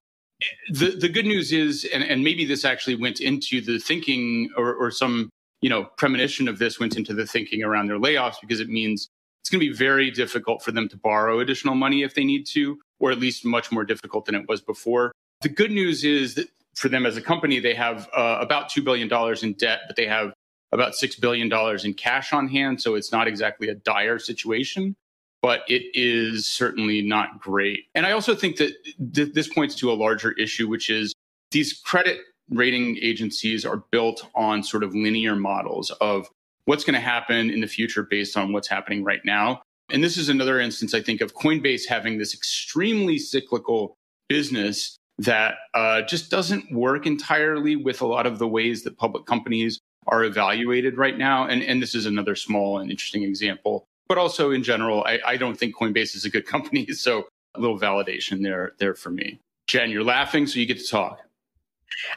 The 0.71 0.90
the 0.90 1.09
good 1.09 1.26
news 1.26 1.52
is, 1.52 1.87
and, 1.93 2.05
and 2.05 2.23
maybe 2.23 2.45
this 2.45 2.64
actually 2.64 2.95
went 2.97 3.21
into 3.21 3.61
the 3.61 3.78
thinking, 3.78 4.50
or, 4.57 4.75
or 4.75 4.90
some 4.90 5.31
you 5.61 5.71
know 5.71 5.85
premonition 5.97 6.49
of 6.49 6.59
this 6.59 6.78
went 6.78 6.97
into 6.97 7.14
the 7.14 7.26
thinking 7.26 7.62
around 7.62 7.88
their 7.88 7.99
layoffs 7.99 8.37
because 8.40 8.61
it 8.61 8.69
means 8.69 9.09
it's 9.40 9.50
going 9.50 9.61
to 9.61 9.71
be 9.71 9.76
very 9.76 10.11
difficult 10.11 10.62
for 10.62 10.73
them 10.73 10.88
to 10.88 10.97
borrow 10.97 11.40
additional 11.40 11.75
money 11.75 12.02
if 12.02 12.14
they 12.14 12.25
need 12.25 12.45
to, 12.49 12.78
or 13.00 13.11
at 13.11 13.19
least 13.19 13.45
much 13.45 13.73
more 13.73 13.85
difficult 13.85 14.26
than 14.26 14.35
it 14.35 14.47
was 14.49 14.61
before. 14.61 15.12
The 15.40 15.49
good 15.49 15.71
news 15.71 16.05
is 16.05 16.35
that 16.35 16.49
for 16.75 16.88
them 16.88 17.07
as 17.07 17.17
a 17.17 17.23
company, 17.23 17.59
they 17.59 17.75
have 17.75 18.09
uh, 18.14 18.38
about 18.40 18.71
$2 18.71 18.85
billion 18.85 19.09
in 19.43 19.52
debt, 19.55 19.81
but 19.87 19.97
they 19.97 20.07
have 20.07 20.33
about 20.73 20.93
$6 20.93 21.21
billion 21.21 21.51
in 21.85 21.95
cash 21.95 22.33
on 22.33 22.49
hand. 22.49 22.81
So 22.81 22.95
it's 22.95 23.13
not 23.13 23.27
exactly 23.27 23.69
a 23.69 23.75
dire 23.75 24.19
situation, 24.19 24.97
but 25.43 25.63
it 25.69 25.85
is 25.95 26.47
certainly 26.47 27.03
not 27.03 27.41
great. 27.41 27.85
And 27.95 28.07
I 28.07 28.13
also 28.13 28.35
think 28.35 28.57
that 28.57 28.73
th- 29.15 29.33
this 29.33 29.49
points 29.49 29.75
to 29.77 29.91
a 29.91 29.95
larger 29.95 30.33
issue, 30.33 30.69
which 30.69 30.91
is 30.91 31.15
these 31.51 31.73
credit 31.73 32.19
rating 32.51 32.99
agencies 33.01 33.65
are 33.65 33.83
built 33.91 34.27
on 34.35 34.63
sort 34.63 34.83
of 34.83 34.95
linear 34.95 35.37
models 35.37 35.91
of 36.01 36.29
what's 36.65 36.85
going 36.85 36.95
to 36.95 37.01
happen 37.01 37.51
in 37.51 37.61
the 37.61 37.67
future 37.67 38.03
based 38.03 38.37
on 38.37 38.53
what's 38.53 38.69
happening 38.69 39.05
right 39.05 39.25
now. 39.25 39.63
And 39.91 40.05
this 40.05 40.19
is 40.19 40.29
another 40.29 40.61
instance, 40.61 40.93
I 40.93 41.01
think, 41.01 41.21
of 41.21 41.35
Coinbase 41.35 41.87
having 41.89 42.19
this 42.19 42.35
extremely 42.35 43.19
cyclical 43.19 43.95
business 44.29 44.97
that 45.19 45.55
uh, 45.75 46.03
just 46.03 46.31
doesn't 46.31 46.71
work 46.71 47.07
entirely 47.07 47.75
with 47.75 48.03
a 48.03 48.07
lot 48.07 48.27
of 48.27 48.39
the 48.39 48.47
ways 48.47 48.85
that 48.85 48.99
public 48.99 49.25
companies 49.25 49.79
are 50.09 50.25
evaluated 50.25 50.97
right 50.97 51.17
now. 51.17 51.47
And, 51.47 51.62
and 51.62 51.83
this 51.83 51.95
is 51.95 52.07
another 52.07 52.35
small 52.35 52.79
and 52.79 52.91
interesting 52.91 53.23
example. 53.23 53.87
But 54.09 54.19
also 54.19 54.50
in 54.50 54.62
general, 54.62 55.05
I, 55.05 55.19
I 55.27 55.37
don't 55.37 55.59
think 55.59 55.77
Coinbase 55.77 56.17
is 56.17 56.25
a 56.25 56.31
good 56.31 56.47
company. 56.55 56.87
So 56.93 57.29
a 57.55 57.61
little 57.61 57.79
validation 57.79 58.43
there, 58.43 58.73
there 58.79 58.95
for 58.95 59.11
me. 59.11 59.41
Jen, 59.67 59.91
you're 59.91 60.05
laughing, 60.05 60.47
so 60.47 60.59
you 60.59 60.67
get 60.67 60.79
to 60.79 60.88
talk. 60.88 61.21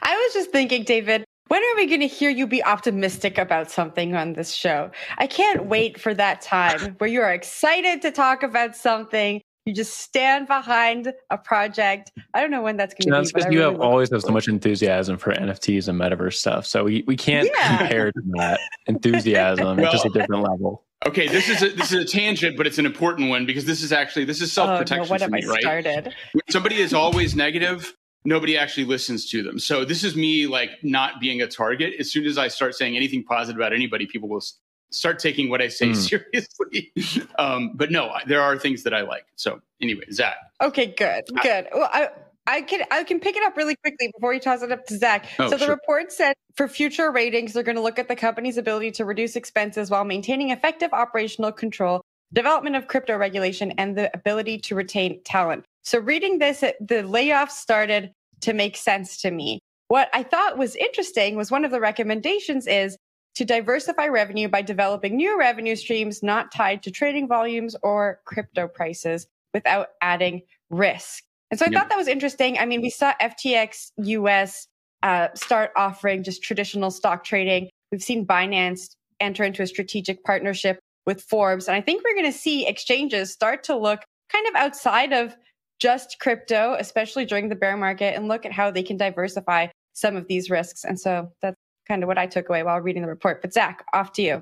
I 0.02 0.16
was 0.16 0.34
just 0.34 0.52
thinking, 0.52 0.84
David, 0.84 1.26
when 1.48 1.62
are 1.62 1.76
we 1.76 1.86
going 1.86 2.00
to 2.00 2.08
hear 2.08 2.30
you 2.30 2.48
be 2.48 2.64
optimistic 2.64 3.38
about 3.38 3.70
something 3.70 4.16
on 4.16 4.34
this 4.34 4.54
show? 4.54 4.90
I 5.18 5.28
can't 5.28 5.66
wait 5.66 6.00
for 6.00 6.14
that 6.14 6.42
time 6.42 6.96
where 6.98 7.10
you 7.10 7.22
are 7.22 7.34
excited 7.34 8.02
to 8.04 8.12
talk 8.12 8.42
about 8.42 8.76
something. 8.76 9.42
You 9.66 9.74
just 9.74 10.00
stand 10.00 10.48
behind 10.48 11.14
a 11.30 11.38
project. 11.38 12.12
I 12.34 12.42
don't 12.42 12.50
know 12.50 12.64
when 12.64 12.78
that's 12.78 12.96
going 12.96 13.02
to 13.02 13.08
be. 13.08 13.12
That's 13.12 13.32
because 13.32 13.54
you 13.54 13.60
really 13.60 13.72
have 13.74 13.82
always 13.82 14.12
have 14.12 14.22
so 14.22 14.32
much 14.32 14.48
enthusiasm 14.48 15.18
for 15.18 15.34
NFTs 15.34 15.88
and 15.88 16.00
metaverse 16.00 16.34
stuff. 16.34 16.66
So 16.66 16.84
we, 16.84 17.04
we 17.06 17.16
can't 17.16 17.48
yeah. 17.54 17.78
compare 17.78 18.12
to 18.12 18.22
that 18.38 18.60
enthusiasm. 18.88 19.78
well, 19.78 19.80
it's 19.80 19.92
just 19.92 20.06
a 20.06 20.10
different 20.10 20.44
level. 20.44 20.84
Okay, 21.06 21.28
this 21.28 21.50
is 21.50 21.62
a, 21.62 21.70
this 21.70 21.92
is 21.92 22.04
a 22.04 22.06
tangent, 22.06 22.58
but 22.58 22.66
it's 22.66 22.78
an 22.78 22.86
important 22.86 23.30
one 23.30 23.46
because 23.46 23.66
this 23.66 23.82
is 23.84 23.92
actually 23.92 24.26
this 24.26 24.42
is 24.42 24.52
self 24.52 24.80
protection 24.80 25.14
oh, 25.14 25.18
no, 25.18 25.26
for 25.26 25.32
me, 25.32 25.46
right? 25.46 25.62
Started? 25.62 26.14
When 26.34 26.44
somebody 26.50 26.80
is 26.80 26.94
always 26.94 27.36
negative, 27.36 27.96
nobody 28.26 28.58
actually 28.58 28.86
listens 28.86 29.30
to 29.32 29.44
them. 29.44 29.60
So 29.60 29.84
this 29.86 30.04
is 30.04 30.16
me 30.16 30.48
like 30.48 30.72
not 30.84 31.20
being 31.20 31.42
a 31.42 31.48
target. 31.48 31.94
As 32.00 32.12
soon 32.12 32.26
as 32.26 32.38
I 32.38 32.48
start 32.48 32.76
saying 32.76 32.96
anything 32.96 33.24
positive 33.24 33.60
about 33.60 33.74
anybody, 33.74 34.06
people 34.06 34.30
will 34.30 34.44
start 34.92 35.20
taking 35.20 35.50
what 35.50 35.62
I 35.62 35.68
say 35.68 35.90
mm. 35.90 35.96
seriously. 35.96 36.92
um, 37.40 37.72
but 37.76 37.92
no, 37.92 38.12
there 38.28 38.42
are 38.42 38.58
things 38.58 38.84
that 38.84 38.94
I 38.94 39.02
like. 39.02 39.26
So 39.36 39.62
anyway, 39.82 40.04
Zach. 40.12 40.36
Okay, 40.62 40.88
good, 40.98 41.24
good. 41.42 41.68
Well, 41.74 41.90
I. 41.92 42.10
I 42.48 42.64
can 42.64 42.84
I 42.90 43.04
can 43.04 43.20
pick 43.20 43.38
it 43.38 43.44
up 43.44 43.56
really 43.56 43.76
quickly 43.76 44.12
before 44.16 44.34
you 44.34 44.40
toss 44.40 44.64
it 44.64 44.72
up 44.72 44.88
to 44.88 44.98
Zach. 44.98 45.28
Oh, 45.38 45.48
so 45.48 45.58
the 45.58 45.66
sure. 45.66 45.70
report 45.70 46.12
said 46.12 46.34
for 46.56 46.68
future 46.68 47.12
ratings, 47.12 47.54
they're 47.54 47.62
going 47.62 47.76
to 47.76 47.84
look 47.84 48.00
at 48.00 48.08
the 48.08 48.16
company's 48.16 48.58
ability 48.58 48.90
to 48.94 49.06
reduce 49.06 49.36
expenses 49.36 49.92
while 49.92 50.04
maintaining 50.04 50.50
effective 50.50 50.92
operational 50.92 51.52
control, 51.52 52.02
development 52.34 52.76
of 52.76 52.88
crypto 52.88 53.16
regulation, 53.16 53.72
and 53.78 53.96
the 53.96 54.10
ability 54.16 54.58
to 54.58 54.74
retain 54.74 55.22
talent. 55.24 55.66
So 55.84 56.00
reading 56.00 56.40
this, 56.40 56.62
the 56.62 57.04
layoffs 57.04 57.52
started 57.52 58.12
to 58.42 58.54
make 58.54 58.76
sense 58.76 59.22
to 59.22 59.30
me. 59.30 59.60
What 59.88 60.10
I 60.14 60.24
thought 60.24 60.58
was 60.58 60.76
interesting 60.76 61.36
was 61.36 61.52
one 61.52 61.66
of 61.66 61.72
the 61.72 61.80
recommendations 61.80 62.66
is 62.66 62.98
to 63.36 63.46
diversify 63.46 64.08
revenue 64.08 64.48
by 64.48 64.62
developing 64.62 65.16
new 65.16 65.38
revenue 65.38 65.76
streams 65.76 66.22
not 66.22 66.52
tied 66.52 66.84
to 66.84 66.92
trading 66.92 67.28
volumes 67.28 67.76
or 67.84 68.20
crypto 68.26 68.68
prices 68.68 69.28
without 69.54 69.88
adding 70.02 70.42
risk. 70.70 71.24
And 71.50 71.60
so 71.60 71.66
I 71.66 71.70
thought 71.70 71.90
that 71.90 71.98
was 71.98 72.08
interesting. 72.08 72.58
I 72.58 72.66
mean, 72.66 72.82
we 72.82 72.90
saw 72.90 73.14
FTX 73.22 73.92
US 73.98 74.68
uh, 75.04 75.28
start 75.34 75.72
offering 75.76 76.24
just 76.24 76.44
traditional 76.44 76.92
stock 76.92 77.24
trading. 77.24 77.70
We've 77.92 78.04
seen 78.04 78.26
Binance 78.26 78.96
enter 79.20 79.44
into 79.44 79.62
a 79.62 79.68
strategic 79.68 80.24
partnership 80.24 80.80
with 81.06 81.22
Forbes. 81.22 81.68
And 81.68 81.76
I 81.76 81.82
think 81.82 82.04
we're 82.04 82.16
going 82.16 82.32
to 82.32 82.38
see 82.38 82.68
exchanges 82.68 83.32
start 83.32 83.64
to 83.66 83.76
look 83.76 84.02
kind 84.32 84.48
of 84.48 84.56
outside 84.56 85.12
of 85.12 85.36
just 85.80 86.18
crypto, 86.20 86.76
especially 86.80 87.26
during 87.26 87.50
the 87.50 87.56
bear 87.56 87.76
market, 87.76 88.16
and 88.16 88.28
look 88.28 88.46
at 88.46 88.54
how 88.54 88.72
they 88.72 88.84
can 88.84 88.98
diversify 88.98 89.68
some 89.94 90.16
of 90.16 90.28
these 90.28 90.50
risks. 90.50 90.84
And 90.84 91.00
so 91.00 91.32
that's 91.42 91.58
kind 91.92 92.04
of 92.04 92.08
what 92.08 92.18
I 92.18 92.26
took 92.26 92.48
away 92.48 92.64
while 92.64 92.80
reading 92.80 93.02
the 93.02 93.10
report. 93.10 93.42
But 93.42 93.52
Zach, 93.52 93.84
off 93.94 94.14
to 94.14 94.22
you. 94.22 94.42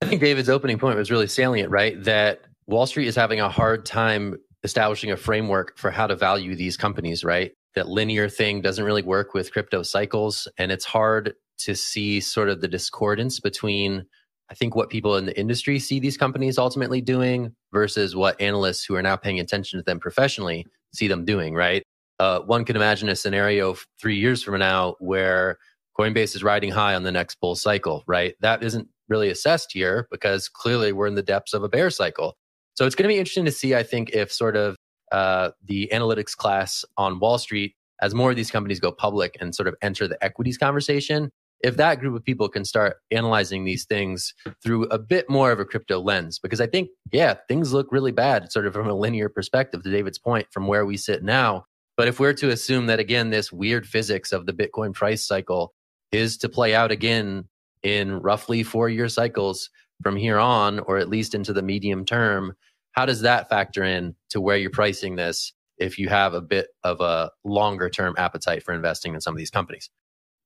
I 0.00 0.06
think 0.06 0.22
David's 0.22 0.48
opening 0.48 0.78
point 0.78 0.96
was 0.96 1.10
really 1.10 1.26
salient, 1.26 1.70
right? 1.70 2.02
That 2.04 2.40
Wall 2.66 2.86
Street 2.86 3.06
is 3.06 3.14
having 3.14 3.40
a 3.40 3.50
hard 3.50 3.84
time 3.84 4.36
establishing 4.64 5.10
a 5.10 5.16
framework 5.16 5.76
for 5.76 5.90
how 5.90 6.06
to 6.06 6.16
value 6.16 6.56
these 6.56 6.78
companies, 6.78 7.22
right? 7.22 7.52
That 7.74 7.88
linear 7.88 8.30
thing 8.30 8.62
doesn't 8.62 8.82
really 8.84 9.02
work 9.02 9.34
with 9.34 9.52
crypto 9.52 9.82
cycles. 9.82 10.48
And 10.56 10.72
it's 10.72 10.86
hard 10.86 11.34
to 11.58 11.74
see 11.74 12.20
sort 12.20 12.48
of 12.48 12.62
the 12.62 12.68
discordance 12.68 13.38
between 13.38 14.06
I 14.48 14.54
think 14.54 14.76
what 14.76 14.90
people 14.90 15.16
in 15.16 15.26
the 15.26 15.38
industry 15.38 15.78
see 15.80 15.98
these 15.98 16.16
companies 16.16 16.56
ultimately 16.56 17.00
doing 17.00 17.52
versus 17.72 18.14
what 18.14 18.40
analysts 18.40 18.84
who 18.84 18.94
are 18.94 19.02
now 19.02 19.16
paying 19.16 19.40
attention 19.40 19.78
to 19.80 19.82
them 19.82 19.98
professionally 19.98 20.66
see 20.94 21.08
them 21.08 21.24
doing, 21.24 21.52
right? 21.52 21.82
Uh, 22.20 22.40
one 22.40 22.64
can 22.64 22.76
imagine 22.76 23.08
a 23.08 23.16
scenario 23.16 23.76
three 24.00 24.16
years 24.16 24.42
from 24.42 24.58
now 24.60 24.94
where 25.00 25.58
Coinbase 25.98 26.36
is 26.36 26.44
riding 26.44 26.70
high 26.70 26.94
on 26.94 27.02
the 27.02 27.12
next 27.12 27.40
bull 27.40 27.54
cycle, 27.54 28.04
right? 28.06 28.34
That 28.40 28.62
isn't 28.62 28.88
really 29.08 29.30
assessed 29.30 29.72
here 29.72 30.08
because 30.10 30.48
clearly 30.48 30.92
we're 30.92 31.06
in 31.06 31.14
the 31.14 31.22
depths 31.22 31.54
of 31.54 31.62
a 31.62 31.68
bear 31.68 31.90
cycle. 31.90 32.36
So 32.74 32.84
it's 32.84 32.94
going 32.94 33.08
to 33.08 33.14
be 33.14 33.18
interesting 33.18 33.46
to 33.46 33.52
see, 33.52 33.74
I 33.74 33.82
think, 33.82 34.10
if 34.10 34.30
sort 34.30 34.56
of 34.56 34.76
uh, 35.12 35.50
the 35.64 35.88
analytics 35.92 36.36
class 36.36 36.84
on 36.98 37.18
Wall 37.20 37.38
Street, 37.38 37.74
as 38.02 38.14
more 38.14 38.30
of 38.30 38.36
these 38.36 38.50
companies 38.50 38.80
go 38.80 38.92
public 38.92 39.36
and 39.40 39.54
sort 39.54 39.68
of 39.68 39.74
enter 39.80 40.06
the 40.06 40.22
equities 40.22 40.58
conversation, 40.58 41.30
if 41.60 41.78
that 41.78 42.00
group 42.00 42.14
of 42.14 42.22
people 42.22 42.50
can 42.50 42.66
start 42.66 42.98
analyzing 43.10 43.64
these 43.64 43.86
things 43.86 44.34
through 44.62 44.84
a 44.84 44.98
bit 44.98 45.30
more 45.30 45.50
of 45.50 45.58
a 45.58 45.64
crypto 45.64 45.98
lens, 46.00 46.38
because 46.38 46.60
I 46.60 46.66
think, 46.66 46.90
yeah, 47.10 47.34
things 47.48 47.72
look 47.72 47.90
really 47.90 48.12
bad, 48.12 48.52
sort 48.52 48.66
of 48.66 48.74
from 48.74 48.88
a 48.88 48.94
linear 48.94 49.30
perspective, 49.30 49.82
to 49.82 49.90
David's 49.90 50.18
point, 50.18 50.48
from 50.50 50.66
where 50.66 50.84
we 50.84 50.98
sit 50.98 51.22
now. 51.22 51.64
But 51.96 52.08
if 52.08 52.20
we're 52.20 52.34
to 52.34 52.50
assume 52.50 52.86
that, 52.86 53.00
again, 53.00 53.30
this 53.30 53.50
weird 53.50 53.86
physics 53.86 54.32
of 54.32 54.44
the 54.44 54.52
Bitcoin 54.52 54.92
price 54.92 55.26
cycle 55.26 55.72
is 56.12 56.36
to 56.38 56.48
play 56.48 56.74
out 56.74 56.90
again 56.90 57.44
in 57.82 58.20
roughly 58.20 58.62
four 58.62 58.88
year 58.88 59.08
cycles 59.08 59.70
from 60.02 60.16
here 60.16 60.38
on, 60.38 60.80
or 60.80 60.98
at 60.98 61.08
least 61.08 61.34
into 61.34 61.52
the 61.52 61.62
medium 61.62 62.04
term, 62.04 62.54
how 62.92 63.06
does 63.06 63.20
that 63.22 63.48
factor 63.48 63.84
in 63.84 64.14
to 64.30 64.40
where 64.40 64.56
you're 64.56 64.70
pricing 64.70 65.16
this 65.16 65.52
if 65.78 65.98
you 65.98 66.08
have 66.08 66.34
a 66.34 66.40
bit 66.40 66.68
of 66.84 67.00
a 67.00 67.30
longer 67.44 67.88
term 67.88 68.14
appetite 68.18 68.62
for 68.62 68.74
investing 68.74 69.14
in 69.14 69.20
some 69.20 69.34
of 69.34 69.38
these 69.38 69.50
companies? 69.50 69.90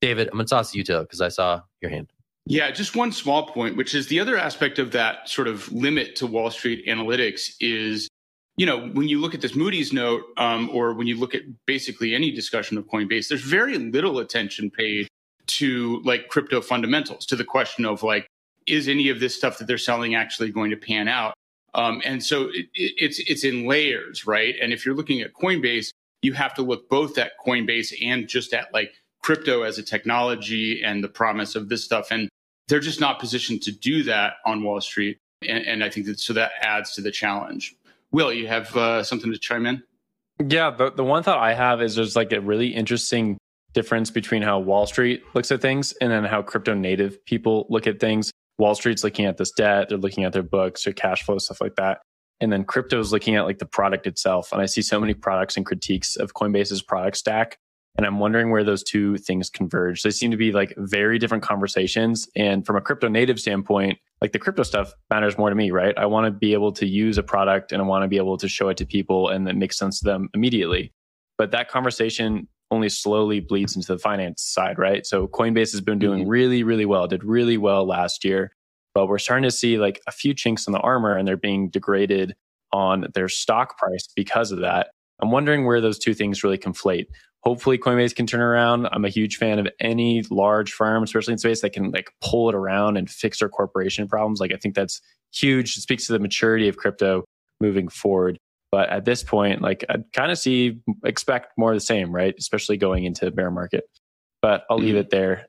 David, 0.00 0.29
I'm 0.29 0.35
going 0.35 0.47
to 0.47 0.50
toss 0.50 0.75
you 0.75 0.83
to 0.85 1.00
because 1.00 1.21
I 1.21 1.29
saw 1.29 1.62
your 1.81 1.90
hand. 1.90 2.12
Yeah, 2.47 2.71
just 2.71 2.97
one 2.97 3.12
small 3.12 3.47
point, 3.47 3.76
which 3.76 3.95
is 3.95 4.09
the 4.09 4.19
other 4.19 4.37
aspect 4.37 4.79
of 4.79 4.93
that 4.93 5.29
sort 5.29 5.47
of 5.47 5.71
limit 5.73 6.17
to 6.17 6.26
Wall 6.26 6.50
Street 6.50 6.87
analytics 6.87 7.52
is, 7.61 8.09
you 8.57 8.67
know, 8.67 8.88
when 8.88 9.09
you 9.09 9.21
look 9.21 9.35
at 9.35 9.40
this 9.40 9.55
Moody's 9.55 9.93
note, 9.93 10.23
um, 10.37 10.71
or 10.73 10.95
when 10.95 11.07
you 11.07 11.19
look 11.19 11.35
at 11.35 11.43
basically 11.67 12.14
any 12.14 12.31
discussion 12.31 12.79
of 12.79 12.87
Coinbase, 12.87 13.29
there's 13.29 13.43
very 13.43 13.76
little 13.76 14.19
attention 14.19 14.71
paid 14.71 15.07
to 15.59 16.00
like 16.04 16.28
crypto 16.28 16.61
fundamentals, 16.61 17.26
to 17.26 17.37
the 17.37 17.45
question 17.45 17.85
of 17.85 18.02
like, 18.02 18.26
is 18.66 18.88
any 18.88 19.09
of 19.09 19.21
this 19.21 19.35
stuff 19.35 19.59
that 19.59 19.66
they're 19.66 19.78
selling 19.78 20.14
actually 20.14 20.50
going 20.50 20.71
to 20.71 20.76
pan 20.76 21.09
out? 21.09 21.35
Um, 21.75 22.02
and 22.04 22.23
so 22.23 22.49
it, 22.52 22.66
it's 22.75 23.19
it's 23.21 23.45
in 23.45 23.66
layers, 23.66 24.26
right? 24.26 24.54
And 24.61 24.73
if 24.73 24.85
you're 24.85 24.95
looking 24.95 25.21
at 25.21 25.33
Coinbase, 25.35 25.90
you 26.23 26.33
have 26.35 26.54
to 26.54 26.62
look 26.62 26.88
both 26.88 27.19
at 27.19 27.33
Coinbase 27.45 27.92
and 28.02 28.28
just 28.28 28.52
at 28.52 28.73
like 28.73 28.92
crypto 29.23 29.62
as 29.62 29.78
a 29.78 29.83
technology 29.83 30.83
and 30.83 31.02
the 31.02 31.09
promise 31.09 31.54
of 31.54 31.69
this 31.69 31.85
stuff. 31.85 32.09
And 32.11 32.28
they're 32.69 32.80
just 32.80 33.00
not 33.00 33.19
positioned 33.19 33.62
to 33.62 33.73
do 33.73 34.02
that 34.04 34.35
on 34.45 34.62
Wall 34.62 34.80
Street. 34.80 35.19
And, 35.42 35.64
and 35.66 35.85
I 35.85 35.90
think 35.90 36.07
that 36.07 36.21
so 36.21 36.33
that 36.35 36.52
adds 36.61 36.95
to 36.95 37.00
the 37.00 37.11
challenge. 37.11 37.75
Will, 38.12 38.33
you 38.33 38.49
have 38.49 38.76
uh, 38.76 39.02
something 39.02 39.33
to 39.33 39.38
chime 39.38 39.66
in? 39.66 39.83
Yeah, 40.45 40.71
the, 40.71 40.90
the 40.90 41.04
one 41.04 41.23
thought 41.23 41.38
I 41.38 41.54
have 41.54 41.83
is 41.83 41.95
there's 41.95 42.16
like 42.16 42.33
a 42.33 42.40
really 42.40 42.69
interesting 42.69 43.38
difference 43.73 44.11
between 44.11 44.43
how 44.43 44.59
Wall 44.59 44.87
Street 44.87 45.23
looks 45.35 45.50
at 45.50 45.61
things 45.61 45.93
and 46.00 46.11
then 46.11 46.25
how 46.25 46.43
crypto 46.43 46.75
native 46.75 47.25
people 47.25 47.67
look 47.71 47.87
at 47.87 48.00
things. 48.00 48.31
Wall 48.59 48.75
Street's 48.75 49.05
looking 49.05 49.25
at 49.25 49.37
this 49.37 49.53
debt, 49.53 49.89
they're 49.89 49.99
looking 49.99 50.25
at 50.25 50.33
their 50.33 50.43
books, 50.43 50.85
their 50.85 50.93
cash 50.93 51.23
flow, 51.23 51.39
stuff 51.39 51.61
like 51.61 51.77
that. 51.77 52.00
And 52.41 52.53
then 52.53 52.65
crypto 52.65 52.99
is 52.99 53.12
looking 53.12 53.37
at 53.37 53.45
like 53.45 53.59
the 53.59 53.67
product 53.67 54.07
itself. 54.07 54.53
And 54.53 54.61
I 54.61 54.67
see 54.67 54.83
so 54.83 54.99
many 54.99 55.15
products 55.15 55.57
and 55.57 55.67
critiques 55.67 56.17
of 56.17 56.35
Coinbase's 56.35 56.83
product 56.83 57.17
stack 57.17 57.59
and 57.97 58.07
I'm 58.07 58.19
wondering 58.19 58.50
where 58.50 58.65
those 58.65 58.83
two 58.83 59.17
things 59.19 59.50
converge. 59.50 60.03
They 60.03 60.11
seem 60.11 60.31
to 60.31 60.37
be 60.37 60.53
like 60.53 60.75
very 60.77 61.19
different 61.19 61.43
conversations. 61.43 62.29
And 62.37 62.65
from 62.65 62.77
a 62.77 62.81
crypto 62.81 63.09
native 63.09 63.41
standpoint, 63.41 63.99
like 64.21 64.33
the 64.33 64.39
crypto 64.39 64.62
stuff 64.62 64.95
matters 65.11 65.37
more 65.37 65.49
to 65.49 65.57
me, 65.57 65.71
right? 65.71 65.97
I 65.99 66.07
want 66.07 66.27
to 66.27 66.31
be 66.31 66.53
able 66.53 66.73
to 66.73 66.87
use 66.87 67.19
a 67.19 67.23
product 67.23 67.73
and 67.73 67.83
I 67.83 67.85
want 67.85 68.05
to 68.05 68.09
be 68.09 68.17
able 68.17 68.37
to 68.39 68.49
show 68.49 68.69
it 68.69 68.77
to 68.79 68.87
people 68.87 69.29
and 69.29 69.47
that 69.47 69.57
makes 69.57 69.77
sense 69.77 69.99
to 70.00 70.05
them 70.05 70.29
immediately. 70.35 70.93
But 71.37 71.50
that 71.50 71.69
conversation 71.69 72.49
only 72.71 72.89
slowly 72.89 73.41
bleeds 73.41 73.75
into 73.77 73.89
the 73.93 73.99
finance 73.99 74.43
side, 74.43 74.79
right? 74.79 75.07
So 75.07 75.27
Coinbase 75.27 75.73
has 75.73 75.81
been 75.81 75.99
doing 75.99 76.23
mm-hmm. 76.23 76.31
really, 76.31 76.62
really 76.62 76.87
well, 76.87 77.07
did 77.07 77.25
really 77.25 77.57
well 77.57 77.87
last 77.87 78.25
year. 78.25 78.53
But 78.95 79.07
we're 79.07 79.19
starting 79.19 79.45
to 79.45 79.50
see 79.50 79.79
like 79.79 80.00
a 80.07 80.12
few 80.12 80.35
chinks 80.35 80.67
in 80.67 80.73
the 80.73 80.81
armor 80.81 81.17
and 81.17 81.27
they're 81.27 81.37
being 81.37 81.71
degraded 81.71 82.35
on 82.73 83.07
their 83.15 83.29
stock 83.29 83.79
price 83.79 84.09
because 84.15 84.53
of 84.53 84.61
that. 84.61 84.89
I'm 85.21 85.31
wondering 85.31 85.67
where 85.67 85.81
those 85.81 85.99
two 85.99 86.15
things 86.15 86.43
really 86.43 86.59
conflate 86.59 87.07
hopefully 87.43 87.79
Coinbase 87.79 88.15
can 88.15 88.27
turn 88.27 88.41
around. 88.41 88.89
I'm 88.93 89.05
a 89.05 89.09
huge 89.09 89.37
fan 89.37 89.59
of 89.59 89.69
any 89.81 90.23
large 90.31 90.73
firm, 90.73 91.03
especially 91.03 91.33
in 91.33 91.39
space 91.39 91.62
that 91.62 91.73
can 91.73 91.91
like 91.91 92.11
pull 92.21 92.49
it 92.49 92.55
around 92.55 92.97
and 92.97 93.09
fix 93.09 93.39
their 93.39 93.49
corporation 93.49 94.09
problems. 94.09 94.41
Like 94.41 94.53
I 94.53 94.57
think 94.57 94.75
that's 94.75 95.00
huge. 95.33 95.77
It 95.77 95.81
speaks 95.81 96.07
to 96.07 96.12
the 96.12 96.19
maturity 96.19 96.69
of 96.69 96.77
crypto 96.77 97.25
moving 97.61 97.89
forward. 97.89 98.39
But 98.73 98.89
at 98.91 99.05
this 99.05 99.23
point, 99.23 99.62
like 99.62 99.85
I 99.89 99.97
kind 100.12 100.31
of 100.31 100.39
see 100.39 100.81
expect 101.05 101.59
more 101.59 101.73
of 101.73 101.77
the 101.77 101.81
same, 101.81 102.15
right? 102.15 102.35
Especially 102.39 102.77
going 102.77 103.05
into 103.05 103.31
bear 103.31 103.50
market. 103.50 103.85
But 104.43 104.65
I'll 104.71 104.79
leave 104.79 104.91
mm-hmm. 104.91 105.00
it 105.00 105.11
there. 105.11 105.47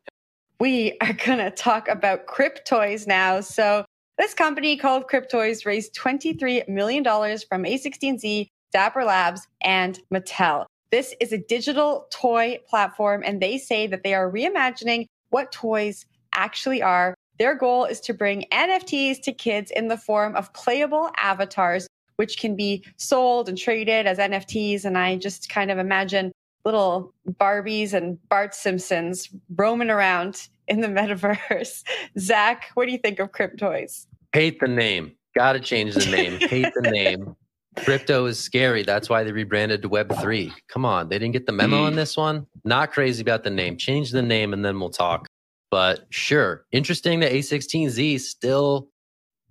We 0.59 0.97
are 1.01 1.13
going 1.13 1.39
to 1.39 1.51
talk 1.51 1.87
about 1.87 2.25
cryptoys 2.27 3.07
now. 3.07 3.41
So 3.41 3.85
This 4.21 4.35
company 4.35 4.77
called 4.77 5.07
Cryptoys 5.07 5.65
raised 5.65 5.95
$23 5.95 6.67
million 6.67 7.03
from 7.03 7.63
A16Z, 7.63 8.47
Dapper 8.71 9.03
Labs, 9.03 9.47
and 9.61 9.99
Mattel. 10.13 10.65
This 10.91 11.15
is 11.19 11.33
a 11.33 11.39
digital 11.39 12.05
toy 12.11 12.59
platform, 12.69 13.23
and 13.25 13.41
they 13.41 13.57
say 13.57 13.87
that 13.87 14.03
they 14.03 14.13
are 14.13 14.31
reimagining 14.31 15.07
what 15.31 15.51
toys 15.51 16.05
actually 16.33 16.83
are. 16.83 17.15
Their 17.39 17.55
goal 17.55 17.85
is 17.85 17.99
to 18.01 18.13
bring 18.13 18.45
NFTs 18.51 19.23
to 19.23 19.31
kids 19.31 19.71
in 19.71 19.87
the 19.87 19.97
form 19.97 20.35
of 20.35 20.53
playable 20.53 21.09
avatars, 21.17 21.87
which 22.15 22.37
can 22.37 22.55
be 22.55 22.83
sold 22.97 23.49
and 23.49 23.57
traded 23.57 24.05
as 24.05 24.17
NFTs. 24.17 24.85
And 24.85 24.97
I 24.97 25.17
just 25.17 25.49
kind 25.49 25.71
of 25.71 25.77
imagine 25.77 26.31
little 26.65 27.13
Barbies 27.29 27.93
and 27.93 28.17
Bart 28.29 28.53
Simpsons 28.53 29.29
roaming 29.55 29.89
around 29.89 30.47
in 30.67 30.81
the 30.81 30.87
metaverse. 30.89 31.83
Zach, 32.19 32.71
what 32.75 32.85
do 32.85 32.91
you 32.91 32.97
think 32.97 33.19
of 33.19 33.31
Cryptoys? 33.31 34.05
Hate 34.33 34.59
the 34.59 34.67
name. 34.67 35.13
Got 35.35 35.53
to 35.53 35.59
change 35.59 35.95
the 35.95 36.11
name. 36.11 36.39
Hate 36.39 36.71
the 36.75 36.89
name. 36.89 37.35
Crypto 37.77 38.25
is 38.25 38.37
scary. 38.37 38.83
That's 38.83 39.09
why 39.09 39.23
they 39.23 39.31
rebranded 39.31 39.81
to 39.81 39.89
Web3. 39.89 40.51
Come 40.67 40.83
on. 40.83 41.07
They 41.07 41.17
didn't 41.17 41.31
get 41.33 41.45
the 41.45 41.53
memo 41.53 41.83
on 41.83 41.95
this 41.95 42.17
one. 42.17 42.45
Not 42.65 42.91
crazy 42.91 43.21
about 43.21 43.43
the 43.43 43.49
name. 43.49 43.77
Change 43.77 44.11
the 44.11 44.21
name 44.21 44.51
and 44.53 44.63
then 44.63 44.77
we'll 44.79 44.89
talk. 44.89 45.27
But 45.69 46.05
sure, 46.09 46.65
interesting 46.73 47.21
that 47.21 47.31
A16Z 47.31 48.19
still 48.19 48.89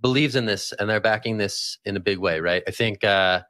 believes 0.00 0.36
in 0.36 0.46
this 0.46 0.72
and 0.72 0.88
they're 0.88 1.00
backing 1.00 1.38
this 1.38 1.78
in 1.84 1.96
a 1.96 2.00
big 2.00 2.18
way, 2.18 2.40
right? 2.40 2.62
I 2.66 2.70
think 2.70 3.04
uh, 3.04 3.42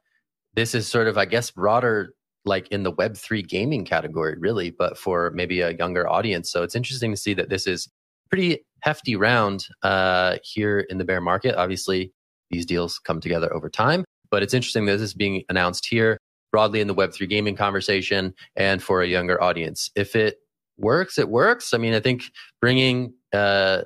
this 0.53 0.75
is 0.75 0.87
sort 0.87 1.07
of, 1.07 1.17
I 1.17 1.25
guess, 1.25 1.51
broader 1.51 2.13
like 2.43 2.67
in 2.69 2.83
the 2.83 2.93
Web3 2.93 3.47
gaming 3.47 3.85
category, 3.85 4.35
really, 4.37 4.71
but 4.71 4.97
for 4.97 5.31
maybe 5.31 5.61
a 5.61 5.71
younger 5.71 6.09
audience. 6.09 6.51
So 6.51 6.63
it's 6.63 6.75
interesting 6.75 7.11
to 7.11 7.17
see 7.17 7.33
that 7.35 7.49
this 7.49 7.67
is 7.67 7.87
pretty 8.29 8.65
hefty 8.81 9.15
round 9.15 9.67
uh, 9.83 10.37
here 10.43 10.79
in 10.79 10.97
the 10.97 11.05
bear 11.05 11.21
market. 11.21 11.55
Obviously, 11.55 12.11
these 12.49 12.65
deals 12.65 12.99
come 12.99 13.21
together 13.21 13.53
over 13.53 13.69
time. 13.69 14.03
But 14.31 14.43
it's 14.43 14.53
interesting 14.53 14.85
that 14.85 14.93
this 14.93 15.01
is 15.01 15.13
being 15.13 15.43
announced 15.49 15.85
here 15.85 16.17
broadly 16.51 16.81
in 16.81 16.87
the 16.87 16.95
Web3 16.95 17.29
gaming 17.29 17.55
conversation 17.55 18.33
and 18.55 18.81
for 18.81 19.01
a 19.01 19.07
younger 19.07 19.41
audience. 19.41 19.89
If 19.95 20.15
it 20.15 20.37
works, 20.77 21.17
it 21.17 21.29
works. 21.29 21.73
I 21.73 21.77
mean, 21.77 21.93
I 21.93 21.99
think 21.99 22.23
bringing 22.59 23.13
uh, 23.33 23.83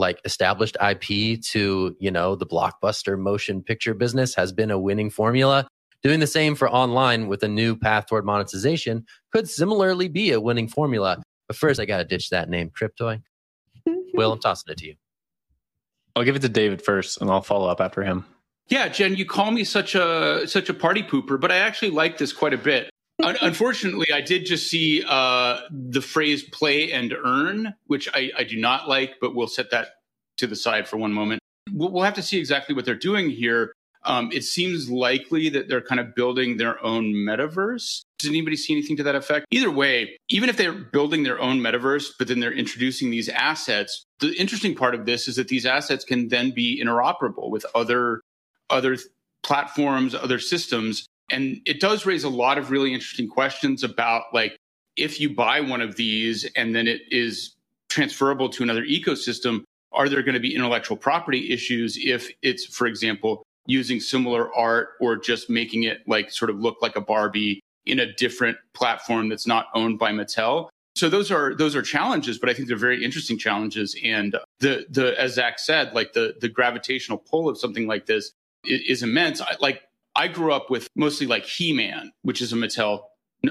like 0.00 0.20
established 0.24 0.76
IP 0.80 1.40
to, 1.42 1.96
you 2.00 2.10
know, 2.10 2.34
the 2.34 2.46
blockbuster 2.46 3.18
motion 3.18 3.62
picture 3.62 3.94
business 3.94 4.34
has 4.34 4.52
been 4.52 4.70
a 4.70 4.78
winning 4.78 5.10
formula. 5.10 5.68
Doing 6.02 6.18
the 6.18 6.26
same 6.26 6.54
for 6.54 6.68
online 6.68 7.28
with 7.28 7.42
a 7.42 7.48
new 7.48 7.76
path 7.76 8.06
toward 8.06 8.24
monetization 8.24 9.04
could 9.32 9.48
similarly 9.48 10.08
be 10.08 10.32
a 10.32 10.40
winning 10.40 10.66
formula. 10.66 11.22
But 11.46 11.56
first, 11.56 11.78
I 11.78 11.84
got 11.84 11.98
to 11.98 12.04
ditch 12.04 12.30
that 12.30 12.48
name, 12.48 12.70
Cryptoy. 12.70 13.22
Will, 14.14 14.32
I'm 14.32 14.40
tossing 14.40 14.72
it 14.72 14.78
to 14.78 14.86
you. 14.86 14.94
I'll 16.16 16.24
give 16.24 16.36
it 16.36 16.42
to 16.42 16.48
David 16.48 16.82
first, 16.82 17.20
and 17.20 17.30
I'll 17.30 17.42
follow 17.42 17.68
up 17.68 17.80
after 17.80 18.02
him. 18.02 18.24
Yeah, 18.68 18.88
Jen, 18.88 19.16
you 19.16 19.26
call 19.26 19.50
me 19.50 19.64
such 19.64 19.94
a 19.94 20.46
such 20.46 20.68
a 20.68 20.74
party 20.74 21.02
pooper, 21.02 21.40
but 21.40 21.50
I 21.52 21.56
actually 21.56 21.90
like 21.90 22.18
this 22.18 22.32
quite 22.32 22.54
a 22.54 22.58
bit. 22.58 22.88
Unfortunately, 23.22 24.06
I 24.12 24.20
did 24.20 24.46
just 24.46 24.68
see 24.68 25.04
uh, 25.06 25.60
the 25.70 26.00
phrase 26.00 26.42
"play 26.42 26.92
and 26.92 27.14
earn," 27.24 27.74
which 27.86 28.08
I, 28.14 28.30
I, 28.36 28.44
do 28.44 28.58
not 28.58 28.88
like, 28.88 29.14
but 29.20 29.34
we'll 29.34 29.48
set 29.48 29.70
that 29.70 29.96
to 30.38 30.46
the 30.46 30.56
side 30.56 30.88
for 30.88 30.96
one 30.96 31.12
moment. 31.12 31.40
We'll, 31.72 31.90
we'll 31.90 32.04
have 32.04 32.14
to 32.14 32.22
see 32.22 32.38
exactly 32.38 32.74
what 32.74 32.84
they're 32.84 32.94
doing 32.94 33.30
here. 33.30 33.72
Um, 34.04 34.30
it 34.32 34.44
seems 34.44 34.90
likely 34.90 35.50
that 35.50 35.68
they're 35.68 35.82
kind 35.82 36.00
of 36.00 36.14
building 36.14 36.56
their 36.56 36.82
own 36.82 37.12
metaverse. 37.12 38.02
Does 38.18 38.30
anybody 38.30 38.56
see 38.56 38.72
anything 38.72 38.96
to 38.96 39.02
that 39.02 39.14
effect? 39.14 39.46
Either 39.50 39.70
way, 39.70 40.16
even 40.30 40.48
if 40.48 40.56
they're 40.56 40.72
building 40.72 41.22
their 41.22 41.38
own 41.38 41.60
metaverse, 41.60 42.12
but 42.18 42.28
then 42.28 42.40
they're 42.40 42.52
introducing 42.52 43.10
these 43.10 43.28
assets, 43.28 44.04
the 44.20 44.32
interesting 44.40 44.74
part 44.74 44.94
of 44.94 45.04
this 45.04 45.28
is 45.28 45.36
that 45.36 45.48
these 45.48 45.66
assets 45.66 46.04
can 46.04 46.28
then 46.28 46.50
be 46.50 46.82
interoperable 46.82 47.50
with 47.50 47.66
other 47.74 48.22
other 48.70 48.96
platforms, 49.42 50.14
other 50.14 50.38
systems. 50.38 51.06
And 51.30 51.60
it 51.66 51.80
does 51.80 52.06
raise 52.06 52.24
a 52.24 52.28
lot 52.28 52.58
of 52.58 52.70
really 52.70 52.92
interesting 52.92 53.28
questions 53.28 53.82
about 53.84 54.24
like 54.32 54.56
if 54.96 55.20
you 55.20 55.34
buy 55.34 55.60
one 55.60 55.80
of 55.80 55.96
these 55.96 56.44
and 56.56 56.74
then 56.74 56.86
it 56.86 57.02
is 57.10 57.54
transferable 57.88 58.48
to 58.50 58.62
another 58.62 58.84
ecosystem, 58.84 59.62
are 59.92 60.08
there 60.08 60.22
going 60.22 60.34
to 60.34 60.40
be 60.40 60.54
intellectual 60.54 60.96
property 60.96 61.50
issues 61.50 61.98
if 62.00 62.30
it's, 62.42 62.64
for 62.64 62.86
example, 62.86 63.42
using 63.66 64.00
similar 64.00 64.54
art 64.54 64.90
or 65.00 65.16
just 65.16 65.50
making 65.50 65.84
it 65.84 66.06
like 66.06 66.30
sort 66.30 66.50
of 66.50 66.58
look 66.60 66.76
like 66.80 66.96
a 66.96 67.00
Barbie 67.00 67.60
in 67.86 68.00
a 68.00 68.12
different 68.14 68.56
platform 68.74 69.28
that's 69.28 69.46
not 69.46 69.66
owned 69.74 69.98
by 69.98 70.12
Mattel? 70.12 70.68
So 70.96 71.08
those 71.08 71.30
are 71.30 71.54
those 71.54 71.76
are 71.76 71.82
challenges, 71.82 72.38
but 72.38 72.48
I 72.48 72.54
think 72.54 72.68
they're 72.68 72.76
very 72.76 73.02
interesting 73.04 73.38
challenges. 73.38 73.96
And 74.04 74.36
the 74.58 74.86
the 74.90 75.18
as 75.20 75.34
Zach 75.34 75.58
said, 75.58 75.92
like 75.94 76.12
the 76.12 76.34
the 76.40 76.48
gravitational 76.48 77.18
pull 77.18 77.48
of 77.48 77.58
something 77.58 77.86
like 77.86 78.06
this 78.06 78.32
is 78.64 79.02
immense. 79.02 79.40
I, 79.40 79.56
like 79.60 79.82
I 80.20 80.28
grew 80.28 80.52
up 80.52 80.68
with 80.68 80.86
mostly 80.94 81.26
like 81.26 81.46
He 81.46 81.72
Man, 81.72 82.12
which 82.20 82.42
is 82.42 82.52
a 82.52 82.56
Mattel, 82.56 83.04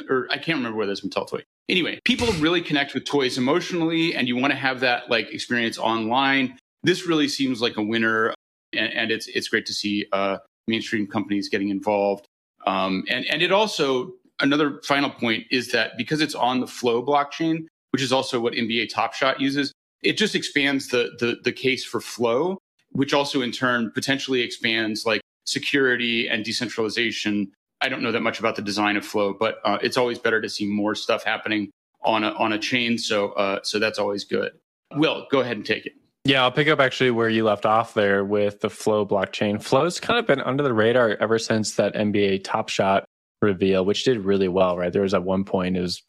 or 0.07 0.27
I 0.29 0.37
can't 0.37 0.59
remember 0.59 0.77
whether 0.77 0.91
it's 0.91 1.01
Mattel 1.01 1.27
toy. 1.27 1.41
Anyway, 1.67 1.99
people 2.05 2.27
really 2.33 2.61
connect 2.61 2.93
with 2.93 3.05
toys 3.05 3.39
emotionally, 3.39 4.13
and 4.13 4.27
you 4.27 4.35
want 4.35 4.51
to 4.53 4.59
have 4.59 4.79
that 4.81 5.09
like 5.09 5.33
experience 5.33 5.79
online. 5.79 6.59
This 6.83 7.07
really 7.07 7.27
seems 7.27 7.59
like 7.59 7.77
a 7.77 7.81
winner, 7.81 8.35
and, 8.71 8.93
and 8.93 9.09
it's 9.09 9.25
it's 9.29 9.47
great 9.47 9.65
to 9.65 9.73
see 9.73 10.05
uh, 10.11 10.37
mainstream 10.67 11.07
companies 11.07 11.49
getting 11.49 11.69
involved. 11.69 12.27
Um, 12.67 13.03
and 13.09 13.25
and 13.25 13.41
it 13.41 13.51
also 13.51 14.13
another 14.39 14.79
final 14.83 15.09
point 15.09 15.45
is 15.49 15.71
that 15.71 15.97
because 15.97 16.21
it's 16.21 16.35
on 16.35 16.59
the 16.59 16.67
Flow 16.67 17.03
blockchain, 17.03 17.65
which 17.93 18.03
is 18.03 18.13
also 18.13 18.39
what 18.39 18.53
NBA 18.53 18.93
Top 18.93 19.15
Shot 19.15 19.41
uses, 19.41 19.73
it 20.03 20.19
just 20.19 20.35
expands 20.35 20.89
the 20.89 21.15
the, 21.17 21.37
the 21.43 21.51
case 21.51 21.83
for 21.83 21.99
Flow 21.99 22.59
which 22.91 23.13
also 23.13 23.41
in 23.41 23.51
turn 23.51 23.91
potentially 23.91 24.41
expands 24.41 25.05
like 25.05 25.21
security 25.49 26.29
and 26.29 26.45
decentralization. 26.45 27.51
I 27.81 27.89
don't 27.89 28.01
know 28.01 28.11
that 28.11 28.21
much 28.21 28.39
about 28.39 28.55
the 28.55 28.61
design 28.61 28.97
of 28.97 29.05
Flow, 29.05 29.33
but 29.33 29.59
uh, 29.65 29.79
it's 29.81 29.97
always 29.97 30.19
better 30.19 30.41
to 30.41 30.49
see 30.49 30.65
more 30.65 30.95
stuff 30.95 31.23
happening 31.23 31.71
on 32.03 32.23
a 32.23 32.31
on 32.33 32.53
a 32.53 32.59
chain. 32.59 32.97
So 32.97 33.31
uh, 33.31 33.59
so 33.63 33.79
that's 33.79 33.99
always 33.99 34.23
good. 34.23 34.51
Will 34.95 35.27
go 35.31 35.39
ahead 35.39 35.57
and 35.57 35.65
take 35.65 35.85
it. 35.85 35.93
Yeah, 36.25 36.43
I'll 36.43 36.51
pick 36.51 36.67
up 36.67 36.79
actually 36.79 37.11
where 37.11 37.29
you 37.29 37.43
left 37.43 37.65
off 37.65 37.93
there 37.93 38.23
with 38.23 38.59
the 38.59 38.69
Flow 38.69 39.05
blockchain. 39.05 39.61
Flow's 39.61 39.99
kind 39.99 40.19
of 40.19 40.27
been 40.27 40.41
under 40.41 40.63
the 40.63 40.73
radar 40.73 41.17
ever 41.19 41.39
since 41.39 41.75
that 41.75 41.95
NBA 41.95 42.43
Top 42.43 42.69
Shot 42.69 43.05
reveal, 43.41 43.85
which 43.85 44.03
did 44.03 44.19
really 44.25 44.49
well. 44.49 44.77
Right, 44.77 44.93
there 44.93 45.01
was 45.01 45.13
at 45.13 45.23
one 45.23 45.43
point 45.43 45.77
it 45.77 45.81
was 45.81 46.03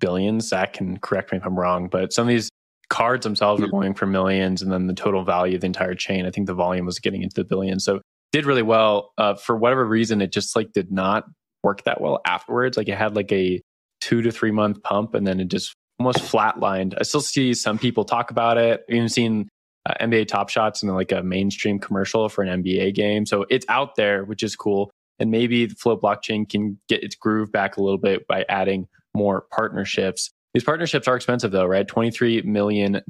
billions. 0.00 0.48
Zach 0.48 0.72
can 0.72 0.98
correct 0.98 1.30
me 1.30 1.38
if 1.38 1.46
I'm 1.46 1.58
wrong, 1.58 1.88
but 1.88 2.12
some 2.12 2.22
of 2.22 2.28
these 2.28 2.50
cards 2.88 3.24
themselves 3.24 3.60
were 3.60 3.68
going 3.68 3.94
for 3.94 4.06
millions, 4.06 4.62
and 4.62 4.72
then 4.72 4.86
the 4.86 4.94
total 4.94 5.24
value 5.24 5.54
of 5.54 5.60
the 5.60 5.66
entire 5.66 5.94
chain, 5.94 6.26
I 6.26 6.30
think 6.30 6.46
the 6.46 6.54
volume 6.54 6.84
was 6.84 6.98
getting 6.98 7.22
into 7.22 7.34
the 7.34 7.44
billions. 7.44 7.84
So 7.84 8.00
did 8.32 8.46
really 8.46 8.62
well. 8.62 9.12
Uh, 9.18 9.34
for 9.34 9.56
whatever 9.56 9.84
reason, 9.84 10.20
it 10.20 10.32
just 10.32 10.56
like 10.56 10.72
did 10.72 10.90
not 10.90 11.24
work 11.62 11.84
that 11.84 12.00
well 12.00 12.20
afterwards. 12.26 12.76
Like 12.76 12.88
it 12.88 12.98
had 12.98 13.14
like 13.14 13.30
a 13.32 13.62
two 14.00 14.22
to 14.22 14.32
three 14.32 14.50
month 14.50 14.82
pump, 14.82 15.14
and 15.14 15.26
then 15.26 15.38
it 15.40 15.48
just 15.48 15.74
almost 15.98 16.18
flatlined. 16.18 16.94
I 16.98 17.04
still 17.04 17.20
see 17.20 17.54
some 17.54 17.78
people 17.78 18.04
talk 18.04 18.30
about 18.30 18.58
it. 18.58 18.84
Even 18.88 19.08
seen 19.08 19.48
uh, 19.86 19.94
NBA 20.00 20.28
Top 20.28 20.48
Shots 20.48 20.82
in 20.82 20.88
like 20.88 21.12
a 21.12 21.22
mainstream 21.22 21.78
commercial 21.78 22.28
for 22.28 22.42
an 22.42 22.62
NBA 22.62 22.94
game. 22.94 23.26
So 23.26 23.46
it's 23.50 23.66
out 23.68 23.96
there, 23.96 24.24
which 24.24 24.42
is 24.42 24.56
cool. 24.56 24.90
And 25.18 25.30
maybe 25.30 25.66
the 25.66 25.74
Flow 25.74 25.96
blockchain 25.96 26.48
can 26.48 26.80
get 26.88 27.04
its 27.04 27.14
groove 27.14 27.52
back 27.52 27.76
a 27.76 27.82
little 27.82 27.98
bit 27.98 28.26
by 28.26 28.44
adding 28.48 28.88
more 29.14 29.44
partnerships. 29.52 30.30
These 30.54 30.64
partnerships 30.64 31.08
are 31.08 31.16
expensive 31.16 31.50
though, 31.50 31.64
right? 31.64 31.86
$23 31.86 32.44
million 32.44 33.00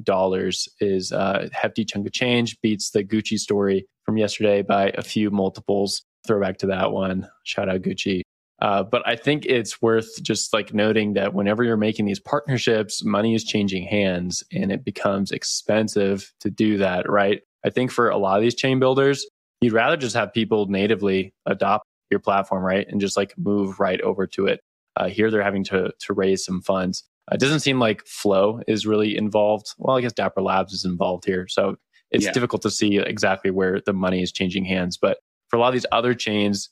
is 0.79 1.11
a 1.11 1.49
hefty 1.51 1.83
chunk 1.83 2.07
of 2.07 2.13
change, 2.13 2.59
beats 2.61 2.91
the 2.91 3.03
Gucci 3.03 3.37
story 3.37 3.85
from 4.05 4.17
yesterday 4.17 4.61
by 4.61 4.91
a 4.95 5.01
few 5.01 5.29
multiples. 5.29 6.03
Throwback 6.25 6.57
to 6.59 6.67
that 6.67 6.93
one. 6.93 7.29
Shout 7.43 7.67
out 7.67 7.81
Gucci. 7.81 8.21
Uh, 8.61 8.81
but 8.81 9.05
I 9.05 9.17
think 9.17 9.45
it's 9.45 9.81
worth 9.81 10.23
just 10.23 10.53
like 10.53 10.73
noting 10.73 11.13
that 11.13 11.33
whenever 11.33 11.65
you're 11.65 11.75
making 11.75 12.05
these 12.05 12.19
partnerships, 12.19 13.03
money 13.03 13.35
is 13.35 13.43
changing 13.43 13.83
hands 13.83 14.41
and 14.53 14.71
it 14.71 14.85
becomes 14.85 15.31
expensive 15.31 16.31
to 16.39 16.49
do 16.49 16.77
that, 16.77 17.09
right? 17.09 17.41
I 17.65 17.71
think 17.71 17.91
for 17.91 18.09
a 18.09 18.17
lot 18.17 18.37
of 18.37 18.41
these 18.41 18.55
chain 18.55 18.79
builders, 18.79 19.27
you'd 19.59 19.73
rather 19.73 19.97
just 19.97 20.15
have 20.15 20.33
people 20.33 20.67
natively 20.67 21.33
adopt 21.45 21.85
your 22.09 22.21
platform, 22.21 22.63
right? 22.63 22.87
And 22.87 23.01
just 23.01 23.17
like 23.17 23.33
move 23.37 23.81
right 23.81 23.99
over 23.99 24.27
to 24.27 24.45
it. 24.47 24.61
Uh, 24.95 25.09
here 25.09 25.29
they're 25.29 25.43
having 25.43 25.63
to 25.65 25.91
to 25.99 26.13
raise 26.13 26.45
some 26.45 26.61
funds. 26.61 27.03
It 27.31 27.39
doesn't 27.39 27.61
seem 27.61 27.79
like 27.79 28.05
Flow 28.05 28.61
is 28.67 28.85
really 28.85 29.17
involved. 29.17 29.73
Well, 29.77 29.97
I 29.97 30.01
guess 30.01 30.13
Dapper 30.13 30.41
Labs 30.41 30.73
is 30.73 30.85
involved 30.85 31.25
here. 31.25 31.47
So 31.47 31.77
it's 32.11 32.25
yeah. 32.25 32.31
difficult 32.31 32.61
to 32.63 32.69
see 32.69 32.97
exactly 32.97 33.49
where 33.49 33.81
the 33.85 33.93
money 33.93 34.21
is 34.21 34.31
changing 34.31 34.65
hands. 34.65 34.97
But 34.97 35.19
for 35.49 35.57
a 35.57 35.59
lot 35.59 35.69
of 35.69 35.73
these 35.73 35.85
other 35.91 36.13
chains, 36.13 36.69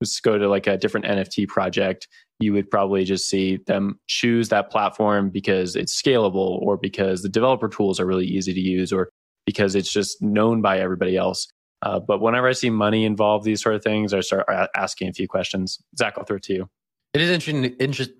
let's 0.00 0.20
go 0.20 0.38
to 0.38 0.48
like 0.48 0.66
a 0.66 0.76
different 0.76 1.06
NFT 1.06 1.48
project, 1.48 2.08
you 2.38 2.52
would 2.52 2.70
probably 2.70 3.04
just 3.04 3.28
see 3.28 3.58
them 3.66 3.98
choose 4.06 4.48
that 4.50 4.70
platform 4.70 5.30
because 5.30 5.76
it's 5.76 6.00
scalable 6.00 6.60
or 6.60 6.76
because 6.76 7.22
the 7.22 7.28
developer 7.28 7.68
tools 7.68 7.98
are 7.98 8.06
really 8.06 8.26
easy 8.26 8.52
to 8.52 8.60
use 8.60 8.92
or 8.92 9.08
because 9.46 9.74
it's 9.74 9.92
just 9.92 10.20
known 10.22 10.60
by 10.60 10.78
everybody 10.78 11.16
else. 11.16 11.48
Uh, 11.82 12.00
but 12.00 12.20
whenever 12.20 12.48
I 12.48 12.52
see 12.52 12.70
money 12.70 13.04
involved, 13.04 13.44
these 13.44 13.62
sort 13.62 13.74
of 13.74 13.82
things, 13.82 14.14
I 14.14 14.20
start 14.20 14.46
asking 14.74 15.08
a 15.08 15.12
few 15.12 15.28
questions. 15.28 15.78
Zach, 15.98 16.14
I'll 16.16 16.24
throw 16.24 16.36
it 16.36 16.42
to 16.44 16.54
you. 16.54 16.68
It 17.12 17.20
is 17.20 17.30
interesting. 17.30 17.64
Interest, 17.78 18.10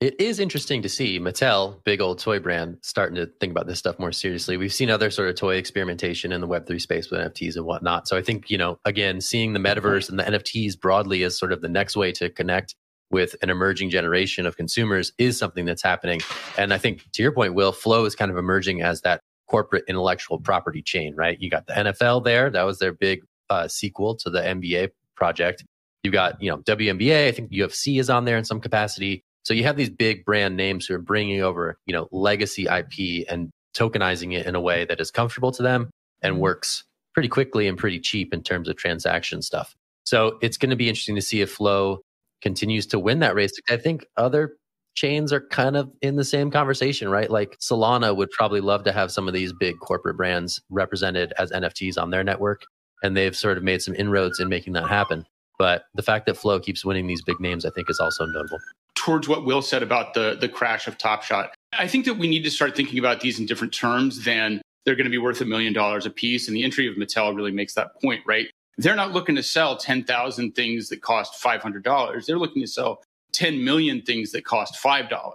It 0.00 0.18
is 0.18 0.40
interesting 0.40 0.80
to 0.80 0.88
see 0.88 1.20
Mattel, 1.20 1.84
big 1.84 2.00
old 2.00 2.20
toy 2.20 2.38
brand, 2.38 2.78
starting 2.80 3.16
to 3.16 3.26
think 3.38 3.50
about 3.50 3.66
this 3.66 3.78
stuff 3.78 3.98
more 3.98 4.12
seriously. 4.12 4.56
We've 4.56 4.72
seen 4.72 4.88
other 4.88 5.10
sort 5.10 5.28
of 5.28 5.34
toy 5.34 5.56
experimentation 5.56 6.32
in 6.32 6.40
the 6.40 6.48
Web3 6.48 6.80
space 6.80 7.10
with 7.10 7.20
NFTs 7.20 7.56
and 7.56 7.66
whatnot. 7.66 8.08
So 8.08 8.16
I 8.16 8.22
think, 8.22 8.48
you 8.48 8.56
know, 8.56 8.78
again, 8.86 9.20
seeing 9.20 9.52
the 9.52 9.60
metaverse 9.60 10.08
and 10.08 10.18
the 10.18 10.22
NFTs 10.22 10.80
broadly 10.80 11.22
as 11.22 11.38
sort 11.38 11.52
of 11.52 11.60
the 11.60 11.68
next 11.68 11.98
way 11.98 12.12
to 12.12 12.30
connect 12.30 12.74
with 13.10 13.36
an 13.42 13.50
emerging 13.50 13.90
generation 13.90 14.46
of 14.46 14.56
consumers 14.56 15.12
is 15.18 15.38
something 15.38 15.66
that's 15.66 15.82
happening. 15.82 16.22
And 16.56 16.72
I 16.72 16.78
think 16.78 17.04
to 17.12 17.22
your 17.22 17.32
point, 17.32 17.52
Will, 17.52 17.70
Flow 17.70 18.06
is 18.06 18.14
kind 18.14 18.30
of 18.30 18.38
emerging 18.38 18.80
as 18.80 19.02
that 19.02 19.20
corporate 19.48 19.84
intellectual 19.86 20.40
property 20.40 20.80
chain, 20.80 21.14
right? 21.14 21.38
You 21.38 21.50
got 21.50 21.66
the 21.66 21.74
NFL 21.74 22.24
there. 22.24 22.48
That 22.48 22.62
was 22.62 22.78
their 22.78 22.94
big 22.94 23.20
uh, 23.50 23.68
sequel 23.68 24.16
to 24.16 24.30
the 24.30 24.40
NBA 24.40 24.92
project. 25.14 25.62
You 26.04 26.10
got, 26.10 26.40
you 26.40 26.50
know, 26.50 26.56
WNBA. 26.58 27.28
I 27.28 27.32
think 27.32 27.52
UFC 27.52 28.00
is 28.00 28.08
on 28.08 28.24
there 28.24 28.38
in 28.38 28.46
some 28.46 28.62
capacity. 28.62 29.24
So 29.42 29.54
you 29.54 29.64
have 29.64 29.76
these 29.76 29.90
big 29.90 30.24
brand 30.24 30.56
names 30.56 30.86
who 30.86 30.94
are 30.94 31.00
bringing 31.00 31.42
over, 31.42 31.78
you 31.86 31.92
know, 31.92 32.08
legacy 32.12 32.66
IP 32.66 33.26
and 33.28 33.50
tokenizing 33.74 34.34
it 34.36 34.46
in 34.46 34.54
a 34.54 34.60
way 34.60 34.84
that 34.84 35.00
is 35.00 35.10
comfortable 35.10 35.52
to 35.52 35.62
them 35.62 35.90
and 36.22 36.34
mm-hmm. 36.34 36.42
works 36.42 36.84
pretty 37.14 37.28
quickly 37.28 37.66
and 37.66 37.78
pretty 37.78 37.98
cheap 37.98 38.32
in 38.32 38.42
terms 38.42 38.68
of 38.68 38.76
transaction 38.76 39.42
stuff. 39.42 39.74
So 40.04 40.38
it's 40.42 40.56
going 40.56 40.70
to 40.70 40.76
be 40.76 40.88
interesting 40.88 41.16
to 41.16 41.22
see 41.22 41.40
if 41.40 41.52
Flow 41.52 42.00
continues 42.42 42.86
to 42.88 42.98
win 42.98 43.20
that 43.20 43.34
race. 43.34 43.52
I 43.68 43.76
think 43.76 44.06
other 44.16 44.56
chains 44.94 45.32
are 45.32 45.40
kind 45.40 45.76
of 45.76 45.90
in 46.02 46.16
the 46.16 46.24
same 46.24 46.50
conversation, 46.50 47.08
right? 47.08 47.30
Like 47.30 47.56
Solana 47.60 48.14
would 48.16 48.30
probably 48.30 48.60
love 48.60 48.84
to 48.84 48.92
have 48.92 49.12
some 49.12 49.28
of 49.28 49.34
these 49.34 49.52
big 49.52 49.78
corporate 49.80 50.16
brands 50.16 50.60
represented 50.68 51.32
as 51.38 51.50
NFTs 51.52 52.00
on 52.00 52.10
their 52.10 52.24
network. 52.24 52.62
And 53.02 53.16
they've 53.16 53.36
sort 53.36 53.56
of 53.56 53.64
made 53.64 53.82
some 53.82 53.94
inroads 53.94 54.40
in 54.40 54.48
making 54.48 54.74
that 54.74 54.88
happen. 54.88 55.24
But 55.58 55.84
the 55.94 56.02
fact 56.02 56.26
that 56.26 56.36
Flow 56.36 56.58
keeps 56.58 56.84
winning 56.84 57.06
these 57.06 57.22
big 57.22 57.38
names, 57.40 57.64
I 57.64 57.70
think, 57.70 57.88
is 57.88 58.00
also 58.00 58.26
notable 58.26 58.58
towards 59.00 59.26
what 59.26 59.46
Will 59.46 59.62
said 59.62 59.82
about 59.82 60.12
the 60.12 60.36
the 60.38 60.48
crash 60.48 60.86
of 60.86 60.98
Top 60.98 61.22
Shot. 61.22 61.54
I 61.72 61.88
think 61.88 62.04
that 62.04 62.14
we 62.14 62.28
need 62.28 62.44
to 62.44 62.50
start 62.50 62.76
thinking 62.76 62.98
about 62.98 63.20
these 63.20 63.38
in 63.40 63.46
different 63.46 63.72
terms 63.72 64.24
than 64.24 64.60
they're 64.84 64.94
going 64.94 65.06
to 65.06 65.10
be 65.10 65.18
worth 65.18 65.40
a 65.40 65.46
million 65.46 65.72
dollars 65.72 66.04
a 66.04 66.10
piece. 66.10 66.48
And 66.48 66.56
the 66.56 66.62
entry 66.62 66.86
of 66.86 66.96
Mattel 66.96 67.34
really 67.34 67.50
makes 67.50 67.74
that 67.74 67.98
point, 68.02 68.20
right? 68.26 68.48
They're 68.76 68.96
not 68.96 69.12
looking 69.12 69.36
to 69.36 69.42
sell 69.42 69.76
10,000 69.76 70.52
things 70.52 70.88
that 70.88 71.00
cost 71.00 71.42
$500. 71.42 72.26
They're 72.26 72.38
looking 72.38 72.62
to 72.62 72.68
sell 72.68 73.02
10 73.32 73.62
million 73.64 74.02
things 74.02 74.32
that 74.32 74.44
cost 74.44 74.82
$5. 74.82 75.30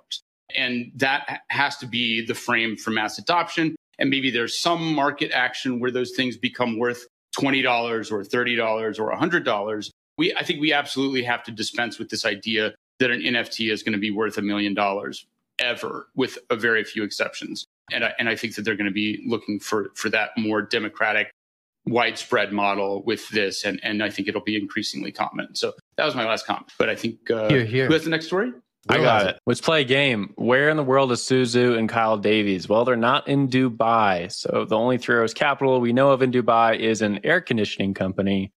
And 0.55 0.91
that 0.95 1.41
has 1.49 1.77
to 1.77 1.87
be 1.87 2.25
the 2.25 2.35
frame 2.35 2.75
for 2.75 2.91
mass 2.91 3.17
adoption. 3.17 3.75
And 3.97 4.09
maybe 4.09 4.29
there's 4.29 4.59
some 4.59 4.93
market 4.93 5.31
action 5.31 5.79
where 5.79 5.91
those 5.91 6.11
things 6.15 6.37
become 6.37 6.77
worth 6.77 7.07
$20 7.37 8.11
or 8.11 8.23
$30 8.23 8.99
or 8.99 9.11
$100. 9.11 9.89
We, 10.17 10.33
I 10.35 10.43
think 10.43 10.59
we 10.61 10.73
absolutely 10.73 11.23
have 11.23 11.43
to 11.43 11.51
dispense 11.51 11.99
with 11.99 12.09
this 12.09 12.25
idea 12.25 12.73
that 12.99 13.11
an 13.11 13.21
NFT 13.21 13.71
is 13.71 13.83
going 13.83 13.93
to 13.93 13.99
be 13.99 14.11
worth 14.11 14.37
a 14.37 14.41
million 14.41 14.73
dollars 14.73 15.25
ever, 15.59 16.07
with 16.15 16.37
a 16.49 16.55
very 16.55 16.83
few 16.83 17.03
exceptions. 17.03 17.65
And 17.91 18.03
I, 18.03 18.13
and 18.19 18.27
I 18.27 18.35
think 18.35 18.55
that 18.55 18.63
they're 18.63 18.75
going 18.75 18.89
to 18.89 18.93
be 18.93 19.23
looking 19.27 19.59
for 19.59 19.91
for 19.95 20.09
that 20.09 20.31
more 20.37 20.61
democratic, 20.61 21.31
widespread 21.85 22.51
model 22.51 23.03
with 23.03 23.27
this, 23.29 23.63
and 23.63 23.79
and 23.83 24.03
I 24.03 24.09
think 24.09 24.27
it'll 24.27 24.41
be 24.41 24.57
increasingly 24.57 25.11
common. 25.11 25.55
So 25.55 25.73
that 25.97 26.05
was 26.05 26.15
my 26.15 26.25
last 26.25 26.45
comment. 26.45 26.71
But 26.79 26.89
I 26.89 26.95
think 26.95 27.29
uh, 27.29 27.47
here, 27.47 27.63
here. 27.63 27.87
who 27.87 27.93
has 27.93 28.03
the 28.03 28.09
next 28.09 28.27
story? 28.27 28.51
I 28.87 28.97
got 28.97 29.25
it. 29.25 29.39
Let's 29.47 29.61
play 29.61 29.81
a 29.81 29.83
game. 29.83 30.31
Where 30.35 30.69
in 30.69 30.77
the 30.77 30.83
world 30.83 31.11
is 31.11 31.23
Su 31.23 31.41
Zhu 31.41 31.77
and 31.77 31.89
Kyle 31.89 32.17
Davies? 32.17 32.69
Well, 32.69 32.85
they're 32.85 32.95
not 32.95 33.27
in 33.27 33.47
Dubai. 33.47 34.31
So 34.31 34.65
the 34.65 34.77
only 34.77 34.99
Three 34.99 35.15
Arrows 35.15 35.33
capital 35.33 35.79
we 35.81 35.91
know 35.91 36.11
of 36.11 36.21
in 36.21 36.31
Dubai 36.31 36.77
is 36.77 37.01
an 37.01 37.19
air 37.23 37.41
conditioning 37.41 37.95
company 37.95 38.51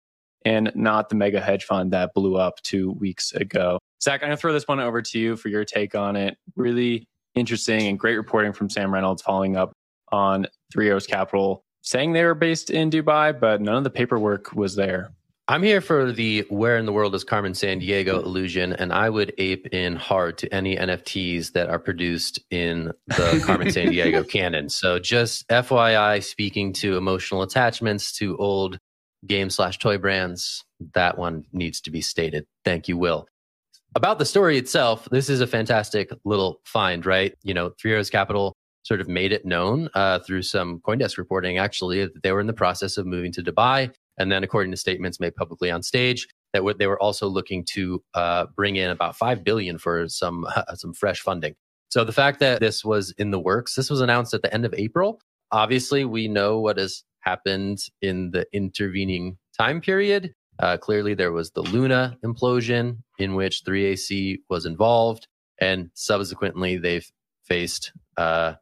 and 0.44 0.72
not 0.74 1.08
the 1.08 1.14
mega 1.14 1.40
hedge 1.40 1.64
fund 1.64 1.92
that 1.92 2.14
blew 2.14 2.36
up 2.36 2.62
two 2.62 2.92
weeks 2.92 3.32
ago. 3.32 3.78
Zach, 4.02 4.22
I'm 4.22 4.28
going 4.28 4.36
to 4.36 4.40
throw 4.40 4.52
this 4.52 4.68
one 4.68 4.80
over 4.80 5.02
to 5.02 5.18
you 5.18 5.36
for 5.36 5.48
your 5.48 5.64
take 5.64 5.94
on 5.94 6.16
it. 6.16 6.36
Really 6.56 7.06
interesting 7.34 7.86
and 7.88 7.98
great 7.98 8.16
reporting 8.16 8.52
from 8.52 8.70
Sam 8.70 8.92
Reynolds 8.92 9.22
following 9.22 9.56
up 9.56 9.72
on 10.12 10.46
Three 10.72 10.88
Arrows 10.88 11.06
Capital, 11.06 11.62
saying 11.82 12.12
they 12.12 12.24
were 12.24 12.34
based 12.34 12.70
in 12.70 12.90
Dubai, 12.90 13.38
but 13.38 13.60
none 13.60 13.76
of 13.76 13.84
the 13.84 13.90
paperwork 13.90 14.54
was 14.54 14.76
there. 14.76 15.12
I'm 15.50 15.62
here 15.62 15.80
for 15.80 16.12
the 16.12 16.44
where 16.50 16.76
in 16.76 16.84
the 16.84 16.92
world 16.92 17.14
is 17.14 17.24
Carmen 17.24 17.52
Sandiego 17.52 18.22
illusion, 18.22 18.74
and 18.74 18.92
I 18.92 19.08
would 19.08 19.32
ape 19.38 19.66
in 19.68 19.96
hard 19.96 20.36
to 20.38 20.54
any 20.54 20.76
NFTs 20.76 21.52
that 21.52 21.70
are 21.70 21.78
produced 21.78 22.38
in 22.50 22.92
the 23.06 23.42
Carmen 23.46 23.68
Sandiego 23.68 24.28
canon. 24.28 24.68
So 24.68 24.98
just 24.98 25.48
FYI, 25.48 26.22
speaking 26.22 26.74
to 26.74 26.98
emotional 26.98 27.40
attachments 27.40 28.12
to 28.18 28.36
old 28.36 28.78
game 29.26 29.50
slash 29.50 29.78
toy 29.78 29.98
brands, 29.98 30.64
that 30.94 31.18
one 31.18 31.44
needs 31.52 31.80
to 31.82 31.90
be 31.90 32.00
stated. 32.00 32.46
Thank 32.64 32.88
you, 32.88 32.96
Will 32.96 33.26
about 33.94 34.18
the 34.18 34.24
story 34.24 34.58
itself, 34.58 35.08
this 35.10 35.28
is 35.28 35.40
a 35.40 35.46
fantastic 35.46 36.10
little 36.24 36.60
find, 36.64 37.04
right? 37.06 37.34
You 37.42 37.54
know, 37.54 37.72
Three 37.80 37.92
Arrows 37.92 38.10
Capital 38.10 38.54
sort 38.82 39.00
of 39.00 39.08
made 39.08 39.32
it 39.32 39.44
known 39.44 39.88
uh, 39.94 40.18
through 40.20 40.42
some 40.42 40.80
Coindesk 40.80 41.18
reporting, 41.18 41.58
actually, 41.58 42.04
that 42.04 42.22
they 42.22 42.32
were 42.32 42.40
in 42.40 42.46
the 42.46 42.52
process 42.52 42.96
of 42.96 43.06
moving 43.06 43.32
to 43.32 43.42
Dubai. 43.42 43.92
And 44.18 44.30
then, 44.30 44.42
according 44.42 44.70
to 44.72 44.76
statements 44.76 45.20
made 45.20 45.36
publicly 45.36 45.70
on 45.70 45.82
stage, 45.82 46.26
that 46.52 46.62
they 46.78 46.86
were 46.86 47.00
also 47.00 47.28
looking 47.28 47.64
to 47.72 48.02
uh, 48.14 48.46
bring 48.56 48.76
in 48.76 48.90
about 48.90 49.16
five 49.16 49.44
billion 49.44 49.78
for 49.78 50.08
some 50.08 50.44
uh, 50.44 50.62
some 50.74 50.92
fresh 50.92 51.20
funding. 51.20 51.54
So 51.90 52.04
the 52.04 52.12
fact 52.12 52.40
that 52.40 52.60
this 52.60 52.84
was 52.84 53.12
in 53.18 53.30
the 53.30 53.40
works, 53.40 53.74
this 53.74 53.90
was 53.90 54.00
announced 54.00 54.34
at 54.34 54.42
the 54.42 54.52
end 54.52 54.64
of 54.64 54.74
April. 54.74 55.20
Obviously, 55.50 56.04
we 56.04 56.28
know 56.28 56.60
what 56.60 56.76
has 56.76 57.02
happened 57.28 57.78
in 58.00 58.30
the 58.30 58.46
intervening 58.52 59.36
time 59.56 59.80
period. 59.80 60.32
Uh, 60.58 60.76
clearly, 60.76 61.14
there 61.14 61.32
was 61.32 61.50
the 61.50 61.62
Luna 61.62 62.16
implosion 62.24 62.98
in 63.18 63.34
which 63.34 63.62
3AC 63.64 64.38
was 64.48 64.66
involved, 64.66 65.28
and 65.60 65.90
subsequently, 65.94 66.78
they've 66.78 67.08
faced 67.44 67.92
uh, 68.16 68.54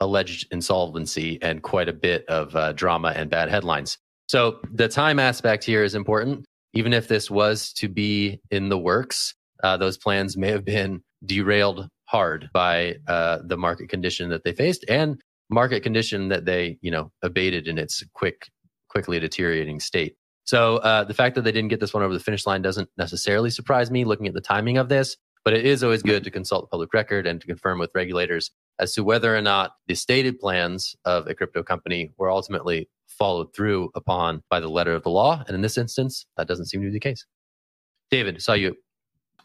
alleged 0.00 0.46
insolvency 0.52 1.38
and 1.42 1.62
quite 1.62 1.88
a 1.88 1.92
bit 1.92 2.24
of 2.28 2.54
uh, 2.54 2.72
drama 2.72 3.12
and 3.16 3.30
bad 3.30 3.48
headlines. 3.48 3.98
So, 4.28 4.60
the 4.72 4.88
time 4.88 5.18
aspect 5.18 5.64
here 5.64 5.82
is 5.82 5.94
important. 5.94 6.44
Even 6.74 6.92
if 6.92 7.08
this 7.08 7.30
was 7.30 7.72
to 7.74 7.88
be 7.88 8.40
in 8.50 8.68
the 8.68 8.78
works, 8.78 9.34
uh, 9.64 9.76
those 9.78 9.96
plans 9.96 10.36
may 10.36 10.50
have 10.50 10.64
been 10.64 11.02
derailed 11.24 11.88
hard 12.04 12.48
by 12.52 12.96
uh, 13.08 13.38
the 13.44 13.56
market 13.56 13.88
condition 13.88 14.30
that 14.30 14.44
they 14.44 14.52
faced 14.52 14.84
and 14.88 15.20
market 15.50 15.82
condition 15.82 16.28
that 16.28 16.44
they, 16.44 16.78
you 16.80 16.90
know, 16.90 17.10
abated 17.22 17.68
in 17.68 17.78
its 17.78 18.02
quick, 18.12 18.50
quickly 18.88 19.18
deteriorating 19.18 19.80
state. 19.80 20.16
So 20.44 20.78
uh, 20.78 21.04
the 21.04 21.14
fact 21.14 21.34
that 21.34 21.42
they 21.42 21.52
didn't 21.52 21.68
get 21.68 21.80
this 21.80 21.92
one 21.92 22.02
over 22.02 22.14
the 22.14 22.20
finish 22.20 22.46
line 22.46 22.62
doesn't 22.62 22.88
necessarily 22.96 23.50
surprise 23.50 23.90
me 23.90 24.04
looking 24.04 24.26
at 24.26 24.34
the 24.34 24.40
timing 24.40 24.78
of 24.78 24.88
this, 24.88 25.16
but 25.44 25.52
it 25.52 25.66
is 25.66 25.84
always 25.84 26.02
good 26.02 26.24
to 26.24 26.30
consult 26.30 26.64
the 26.64 26.68
public 26.68 26.94
record 26.94 27.26
and 27.26 27.40
to 27.40 27.46
confirm 27.46 27.78
with 27.78 27.90
regulators 27.94 28.50
as 28.78 28.94
to 28.94 29.04
whether 29.04 29.36
or 29.36 29.42
not 29.42 29.72
the 29.86 29.94
stated 29.94 30.38
plans 30.38 30.96
of 31.04 31.26
a 31.26 31.34
crypto 31.34 31.62
company 31.62 32.12
were 32.16 32.30
ultimately 32.30 32.88
followed 33.08 33.52
through 33.54 33.90
upon 33.94 34.42
by 34.48 34.60
the 34.60 34.68
letter 34.68 34.94
of 34.94 35.02
the 35.02 35.10
law. 35.10 35.42
And 35.46 35.54
in 35.54 35.60
this 35.60 35.76
instance, 35.76 36.24
that 36.36 36.48
doesn't 36.48 36.66
seem 36.66 36.80
to 36.80 36.86
be 36.86 36.92
the 36.92 37.00
case. 37.00 37.26
David, 38.10 38.40
saw 38.42 38.54
you. 38.54 38.76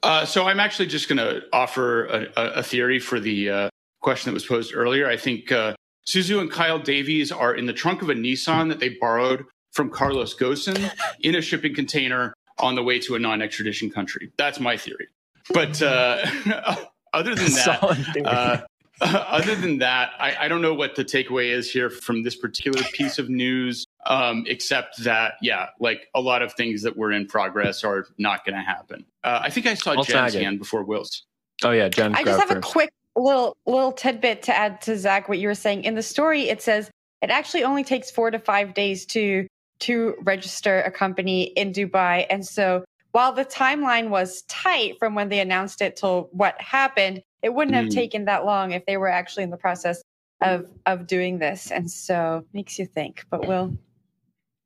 Uh, 0.04 0.26
so 0.26 0.48
I'm 0.48 0.60
actually 0.60 0.88
just 0.88 1.08
going 1.08 1.18
to 1.18 1.42
offer 1.52 2.06
a, 2.06 2.28
a, 2.36 2.64
theory 2.64 3.00
for 3.00 3.20
the 3.20 3.50
uh, 3.50 3.70
question 4.02 4.30
that 4.30 4.34
was 4.34 4.46
posed 4.46 4.74
earlier. 4.76 5.08
I 5.08 5.16
think 5.16 5.52
uh, 5.52 5.76
Su 6.06 6.20
Zhu 6.20 6.40
and 6.42 6.52
Kyle 6.52 6.80
Davies 6.80 7.32
are 7.32 7.56
in 7.56 7.66
the 7.66 7.74
trunk 7.74 8.02
of 8.02 8.10
a 8.10 8.14
Nissan 8.14 8.70
that 8.70 8.80
they 8.80 8.90
borrowed 8.90 9.46
from 9.72 9.90
Carlos 9.90 10.36
Ghosn 10.36 10.92
in 11.22 11.36
a 11.36 11.42
shipping 11.42 11.74
container 11.74 12.34
on 12.60 12.76
the 12.76 12.84
way 12.84 13.00
to 13.00 13.16
a 13.16 13.20
non 13.20 13.42
extradition 13.42 13.90
country. 13.90 14.32
That's 14.38 14.60
my 14.60 14.78
theory. 14.78 15.08
But 15.54 15.82
uh, 15.82 16.26
other 17.14 17.36
than 17.36 17.52
that, 17.54 18.22
uh, 18.26 18.62
other 19.02 19.56
than 19.56 19.80
that, 19.80 20.12
I, 20.20 20.36
I, 20.42 20.48
don't 20.48 20.62
know 20.62 20.74
what 20.74 20.96
the 20.96 21.04
takeaway 21.04 21.50
is 21.50 21.70
here 21.70 21.90
from 21.90 22.24
this 22.24 22.36
particular 22.36 22.82
piece 22.94 23.20
of 23.20 23.30
news, 23.30 23.86
um, 24.06 24.46
except 24.48 25.04
that, 25.04 25.34
yeah, 25.42 25.68
like 25.80 26.08
a 26.14 26.22
lot 26.22 26.42
of 26.42 26.54
things 26.54 26.84
that 26.84 26.96
were 26.96 27.12
in 27.12 27.28
progress 27.28 27.84
are 27.84 28.06
not 28.18 28.46
going 28.46 28.56
to 28.56 28.62
happen. 28.62 29.06
Uh, 29.24 29.42
I 29.44 29.50
think 29.50 29.66
I 29.66 29.74
saw 29.74 29.94
I'll 29.94 30.04
Jen's 30.04 30.36
hand 30.36 30.60
before 30.60 30.84
Will's. 30.84 31.24
Oh, 31.64 31.72
yeah, 31.72 31.90
Jen. 31.90 32.16
I 32.16 32.24
just 32.24 32.40
have 32.40 32.50
first. 32.50 32.58
a 32.58 32.62
quick 32.62 32.94
little 33.16 33.56
little 33.66 33.92
tidbit 33.92 34.44
to 34.44 34.56
add 34.56 34.82
to 34.82 34.98
Zach 34.98 35.30
what 35.30 35.40
you 35.40 35.48
were 35.48 35.56
saying. 35.56 35.84
In 35.84 35.96
the 35.96 36.02
story, 36.02 36.50
it 36.50 36.62
says 36.62 36.90
it 37.22 37.30
actually 37.30 37.64
only 37.64 37.84
takes 37.84 38.12
four 38.12 38.32
to 38.32 38.40
five 38.40 38.74
days 38.74 39.06
to 39.08 39.48
to 39.80 40.16
register 40.22 40.82
a 40.82 40.92
company 40.92 41.44
in 41.44 41.74
Dubai. 41.74 42.26
And 42.30 42.46
so 42.46 42.84
while 43.12 43.34
the 43.34 43.46
timeline 43.46 44.10
was 44.10 44.44
tight 44.44 44.98
from 44.98 45.14
when 45.14 45.30
they 45.30 45.40
announced 45.40 45.82
it 45.82 45.96
till 45.96 46.30
what 46.32 46.60
happened, 46.60 47.22
it 47.42 47.54
wouldn't 47.54 47.76
have 47.76 47.88
mm. 47.88 47.94
taken 47.94 48.26
that 48.26 48.46
long 48.46 48.72
if 48.72 48.86
they 48.86 48.98
were 48.98 49.10
actually 49.10 49.44
in 49.44 49.50
the 49.50 49.58
process 49.58 50.02
of 50.42 50.68
of 50.86 51.08
doing 51.08 51.40
this. 51.40 51.72
And 51.72 51.90
so 51.90 52.46
makes 52.54 52.80
you 52.80 52.86
think. 52.86 53.26
But 53.30 53.48
Will 53.48 53.78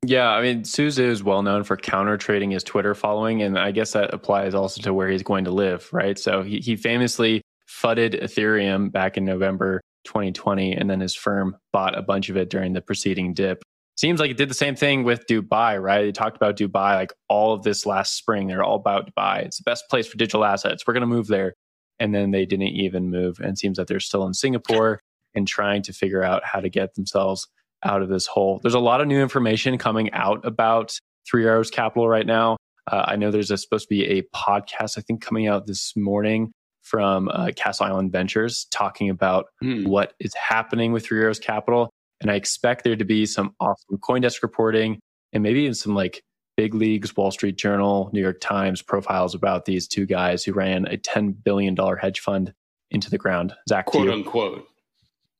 yeah, 0.04 0.28
I 0.30 0.42
mean, 0.42 0.64
Su 0.64 0.86
Zhu 0.88 1.00
is 1.00 1.24
well 1.24 1.42
known 1.42 1.64
for 1.64 1.76
counter 1.76 2.16
trading 2.16 2.52
his 2.52 2.62
Twitter 2.62 2.94
following, 2.94 3.42
and 3.42 3.58
I 3.58 3.72
guess 3.72 3.92
that 3.92 4.14
applies 4.14 4.54
also 4.54 4.80
to 4.82 4.94
where 4.94 5.08
he's 5.08 5.24
going 5.24 5.44
to 5.44 5.50
live, 5.50 5.88
right? 5.92 6.16
So 6.16 6.42
he, 6.42 6.60
he 6.60 6.76
famously 6.76 7.42
fudded 7.68 8.14
Ethereum 8.14 8.90
back 8.90 9.16
in 9.16 9.24
November 9.24 9.80
2020, 10.04 10.74
and 10.74 10.90
then 10.90 11.00
his 11.00 11.14
firm 11.14 11.56
bought 11.72 11.96
a 11.96 12.02
bunch 12.02 12.28
of 12.28 12.36
it 12.36 12.50
during 12.50 12.72
the 12.72 12.80
preceding 12.80 13.34
dip 13.34 13.62
seems 13.98 14.20
like 14.20 14.30
it 14.30 14.36
did 14.36 14.48
the 14.48 14.54
same 14.54 14.76
thing 14.76 15.02
with 15.02 15.26
Dubai, 15.26 15.82
right? 15.82 16.02
They 16.02 16.12
talked 16.12 16.36
about 16.36 16.56
Dubai 16.56 16.94
like 16.94 17.12
all 17.28 17.52
of 17.52 17.64
this 17.64 17.84
last 17.84 18.16
spring. 18.16 18.46
They're 18.46 18.62
all 18.62 18.76
about 18.76 19.10
Dubai. 19.12 19.44
It's 19.44 19.58
the 19.58 19.64
best 19.64 19.88
place 19.90 20.06
for 20.06 20.16
digital 20.16 20.44
assets. 20.44 20.86
We're 20.86 20.94
going 20.94 21.00
to 21.02 21.06
move 21.06 21.26
there. 21.26 21.54
and 21.98 22.14
then 22.14 22.30
they 22.30 22.46
didn't 22.46 22.68
even 22.68 23.10
move. 23.10 23.40
And 23.40 23.58
seems 23.58 23.76
that 23.76 23.88
they're 23.88 23.98
still 23.98 24.24
in 24.24 24.32
Singapore 24.32 25.00
and 25.34 25.48
trying 25.48 25.82
to 25.82 25.92
figure 25.92 26.22
out 26.22 26.44
how 26.44 26.60
to 26.60 26.68
get 26.68 26.94
themselves 26.94 27.48
out 27.84 28.02
of 28.02 28.08
this 28.08 28.26
hole. 28.26 28.60
There's 28.62 28.74
a 28.74 28.78
lot 28.78 29.00
of 29.00 29.08
new 29.08 29.20
information 29.20 29.78
coming 29.78 30.12
out 30.12 30.46
about 30.46 30.96
Three 31.28 31.44
Arrows 31.44 31.70
Capital 31.70 32.08
right 32.08 32.26
now. 32.26 32.56
Uh, 32.90 33.04
I 33.08 33.16
know 33.16 33.32
there's 33.32 33.50
a, 33.50 33.58
supposed 33.58 33.88
to 33.88 33.94
be 33.94 34.04
a 34.06 34.22
podcast, 34.34 34.96
I 34.96 35.00
think, 35.00 35.22
coming 35.22 35.48
out 35.48 35.66
this 35.66 35.92
morning 35.96 36.52
from 36.88 37.28
uh, 37.28 37.50
Castle 37.56 37.86
Island 37.86 38.12
Ventures 38.12 38.66
talking 38.70 39.10
about 39.10 39.46
Hmm. 39.60 39.84
what 39.86 40.14
is 40.20 40.34
happening 40.34 40.92
with 40.92 41.04
Three 41.04 41.20
Arrows 41.20 41.38
Capital. 41.38 41.90
And 42.20 42.30
I 42.30 42.34
expect 42.34 42.82
there 42.84 42.96
to 42.96 43.04
be 43.04 43.26
some 43.26 43.54
awesome 43.60 43.98
Coindesk 43.98 44.42
reporting 44.42 44.98
and 45.32 45.42
maybe 45.42 45.60
even 45.60 45.74
some 45.74 45.94
like 45.94 46.22
big 46.56 46.74
leagues, 46.74 47.16
Wall 47.16 47.30
Street 47.30 47.56
Journal, 47.56 48.10
New 48.12 48.20
York 48.20 48.40
Times 48.40 48.82
profiles 48.82 49.34
about 49.34 49.64
these 49.66 49.86
two 49.86 50.06
guys 50.06 50.42
who 50.42 50.52
ran 50.52 50.86
a 50.86 50.96
$10 50.96 51.34
billion 51.44 51.76
hedge 52.00 52.18
fund 52.20 52.52
into 52.90 53.08
the 53.10 53.18
ground. 53.18 53.54
Zach, 53.68 53.86
to 53.86 53.90
quote 53.92 54.06
you. 54.06 54.12
unquote. 54.12 54.66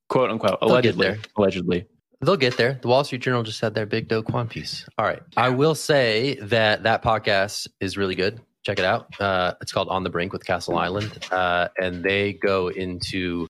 quote 0.09 0.31
unquote, 0.31 0.61
They'll 0.61 0.71
allegedly. 0.71 1.07
there. 1.09 1.19
Allegedly. 1.37 1.87
They'll 2.21 2.37
get 2.37 2.57
there. 2.57 2.79
The 2.83 2.89
Wall 2.89 3.05
Street 3.05 3.23
Journal 3.23 3.43
just 3.45 3.61
had 3.61 3.75
their 3.75 3.87
big 3.87 4.09
Do 4.09 4.23
Kwon 4.23 4.49
piece. 4.49 4.85
All 4.99 5.05
right. 5.05 5.23
I 5.37 5.49
will 5.51 5.75
say 5.75 6.35
that 6.43 6.83
that 6.85 7.03
podcast 7.03 7.69
is 7.81 7.97
really 7.97 8.15
good. 8.17 8.41
Check 8.69 8.81
it 8.81 8.85
out. 8.85 9.19
Uh, 9.19 9.55
it's 9.63 9.73
called 9.73 9.89
On 9.89 10.05
the 10.05 10.11
Brink 10.11 10.31
with 10.31 10.45
Castle 10.45 10.77
Island. 10.77 11.27
Uh, 11.33 11.69
and 11.79 12.05
they 12.05 12.35
go 12.35 12.69
into 12.69 13.47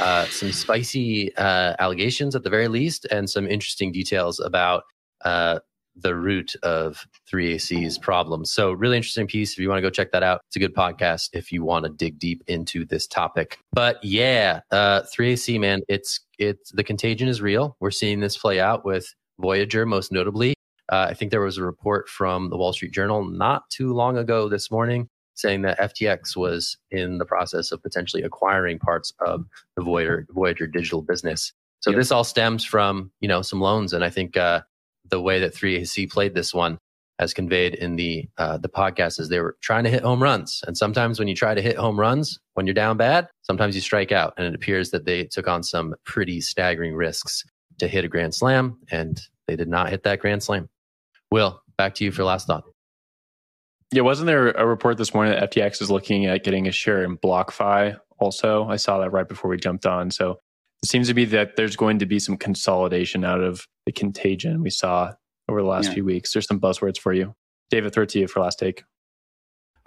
uh, 0.00 0.24
some 0.24 0.50
spicy 0.50 1.32
uh, 1.36 1.76
allegations 1.78 2.34
at 2.34 2.42
the 2.42 2.50
very 2.50 2.66
least 2.66 3.06
and 3.12 3.30
some 3.30 3.46
interesting 3.46 3.92
details 3.92 4.40
about 4.40 4.82
uh, 5.24 5.60
the 5.94 6.16
root 6.16 6.56
of 6.64 7.06
3AC's 7.32 7.96
problems. 7.96 8.50
So, 8.50 8.72
really 8.72 8.96
interesting 8.96 9.28
piece. 9.28 9.52
If 9.52 9.60
you 9.60 9.68
want 9.68 9.78
to 9.78 9.82
go 9.82 9.90
check 9.90 10.10
that 10.10 10.24
out, 10.24 10.40
it's 10.48 10.56
a 10.56 10.58
good 10.58 10.74
podcast 10.74 11.28
if 11.32 11.52
you 11.52 11.62
want 11.62 11.84
to 11.84 11.88
dig 11.92 12.18
deep 12.18 12.42
into 12.48 12.84
this 12.84 13.06
topic. 13.06 13.60
But 13.72 14.02
yeah, 14.02 14.62
uh, 14.72 15.02
3AC, 15.02 15.60
man, 15.60 15.82
it's 15.86 16.18
it's 16.40 16.72
the 16.72 16.82
contagion 16.82 17.28
is 17.28 17.40
real. 17.40 17.76
We're 17.78 17.92
seeing 17.92 18.18
this 18.18 18.36
play 18.36 18.58
out 18.58 18.84
with 18.84 19.14
Voyager, 19.38 19.86
most 19.86 20.10
notably. 20.10 20.54
Uh, 20.90 21.06
I 21.10 21.14
think 21.14 21.30
there 21.30 21.40
was 21.40 21.56
a 21.56 21.64
report 21.64 22.08
from 22.08 22.50
the 22.50 22.56
Wall 22.56 22.72
Street 22.72 22.92
Journal 22.92 23.24
not 23.24 23.68
too 23.70 23.92
long 23.92 24.18
ago 24.18 24.48
this 24.48 24.70
morning 24.70 25.08
saying 25.34 25.62
that 25.62 25.78
FTX 25.78 26.36
was 26.36 26.76
in 26.90 27.18
the 27.18 27.24
process 27.24 27.72
of 27.72 27.82
potentially 27.82 28.22
acquiring 28.22 28.78
parts 28.78 29.12
of 29.20 29.44
the 29.76 29.82
Voyager, 29.82 30.26
Voyager 30.30 30.66
digital 30.66 31.02
business. 31.02 31.52
So 31.80 31.90
Yep. 31.90 31.98
this 31.98 32.12
all 32.12 32.24
stems 32.24 32.64
from 32.64 33.10
you 33.20 33.28
know 33.28 33.40
some 33.42 33.60
loans, 33.60 33.92
and 33.92 34.04
I 34.04 34.10
think 34.10 34.36
uh, 34.36 34.60
the 35.08 35.20
way 35.20 35.40
that 35.40 35.54
3AC 35.54 36.10
played 36.10 36.34
this 36.34 36.52
one, 36.52 36.78
as 37.18 37.32
conveyed 37.32 37.74
in 37.74 37.96
the 37.96 38.28
uh, 38.36 38.58
the 38.58 38.68
podcast, 38.68 39.18
is 39.18 39.28
they 39.28 39.40
were 39.40 39.56
trying 39.62 39.84
to 39.84 39.90
hit 39.90 40.02
home 40.02 40.22
runs, 40.22 40.62
and 40.66 40.76
sometimes 40.76 41.18
when 41.18 41.28
you 41.28 41.34
try 41.34 41.54
to 41.54 41.62
hit 41.62 41.76
home 41.76 41.98
runs 41.98 42.38
when 42.54 42.66
you're 42.66 42.74
down 42.74 42.96
bad, 42.98 43.28
sometimes 43.42 43.74
you 43.74 43.80
strike 43.80 44.12
out, 44.12 44.34
and 44.36 44.46
it 44.46 44.54
appears 44.54 44.90
that 44.90 45.06
they 45.06 45.24
took 45.24 45.48
on 45.48 45.62
some 45.62 45.94
pretty 46.04 46.40
staggering 46.42 46.94
risks 46.94 47.44
to 47.78 47.88
hit 47.88 48.04
a 48.04 48.08
grand 48.08 48.34
slam, 48.34 48.76
and 48.90 49.22
they 49.46 49.56
did 49.56 49.68
not 49.68 49.88
hit 49.88 50.02
that 50.02 50.20
grand 50.20 50.42
slam. 50.42 50.68
Will, 51.30 51.62
back 51.78 51.94
to 51.96 52.04
you 52.04 52.12
for 52.12 52.24
last 52.24 52.46
thought. 52.46 52.64
Yeah, 53.92 54.02
wasn't 54.02 54.26
there 54.26 54.50
a 54.50 54.66
report 54.66 54.98
this 54.98 55.14
morning 55.14 55.34
that 55.34 55.52
FTX 55.52 55.82
is 55.82 55.90
looking 55.90 56.26
at 56.26 56.44
getting 56.44 56.68
a 56.68 56.72
share 56.72 57.02
in 57.02 57.16
BlockFi 57.18 57.98
also? 58.18 58.68
I 58.68 58.76
saw 58.76 58.98
that 58.98 59.10
right 59.10 59.28
before 59.28 59.50
we 59.50 59.56
jumped 59.56 59.86
on. 59.86 60.10
So 60.10 60.38
it 60.82 60.88
seems 60.88 61.08
to 61.08 61.14
be 61.14 61.24
that 61.26 61.56
there's 61.56 61.76
going 61.76 61.98
to 61.98 62.06
be 62.06 62.18
some 62.18 62.36
consolidation 62.36 63.24
out 63.24 63.40
of 63.40 63.66
the 63.86 63.92
contagion 63.92 64.62
we 64.62 64.70
saw 64.70 65.12
over 65.48 65.60
the 65.62 65.68
last 65.68 65.86
Yeah. 65.88 65.94
few 65.94 66.04
weeks. 66.04 66.32
There's 66.32 66.46
some 66.46 66.60
buzzwords 66.60 66.98
for 66.98 67.12
you. 67.12 67.34
David, 67.70 67.92
throw 67.92 68.04
it 68.04 68.08
to 68.10 68.20
you 68.20 68.28
for 68.28 68.40
last 68.40 68.58
take. 68.58 68.84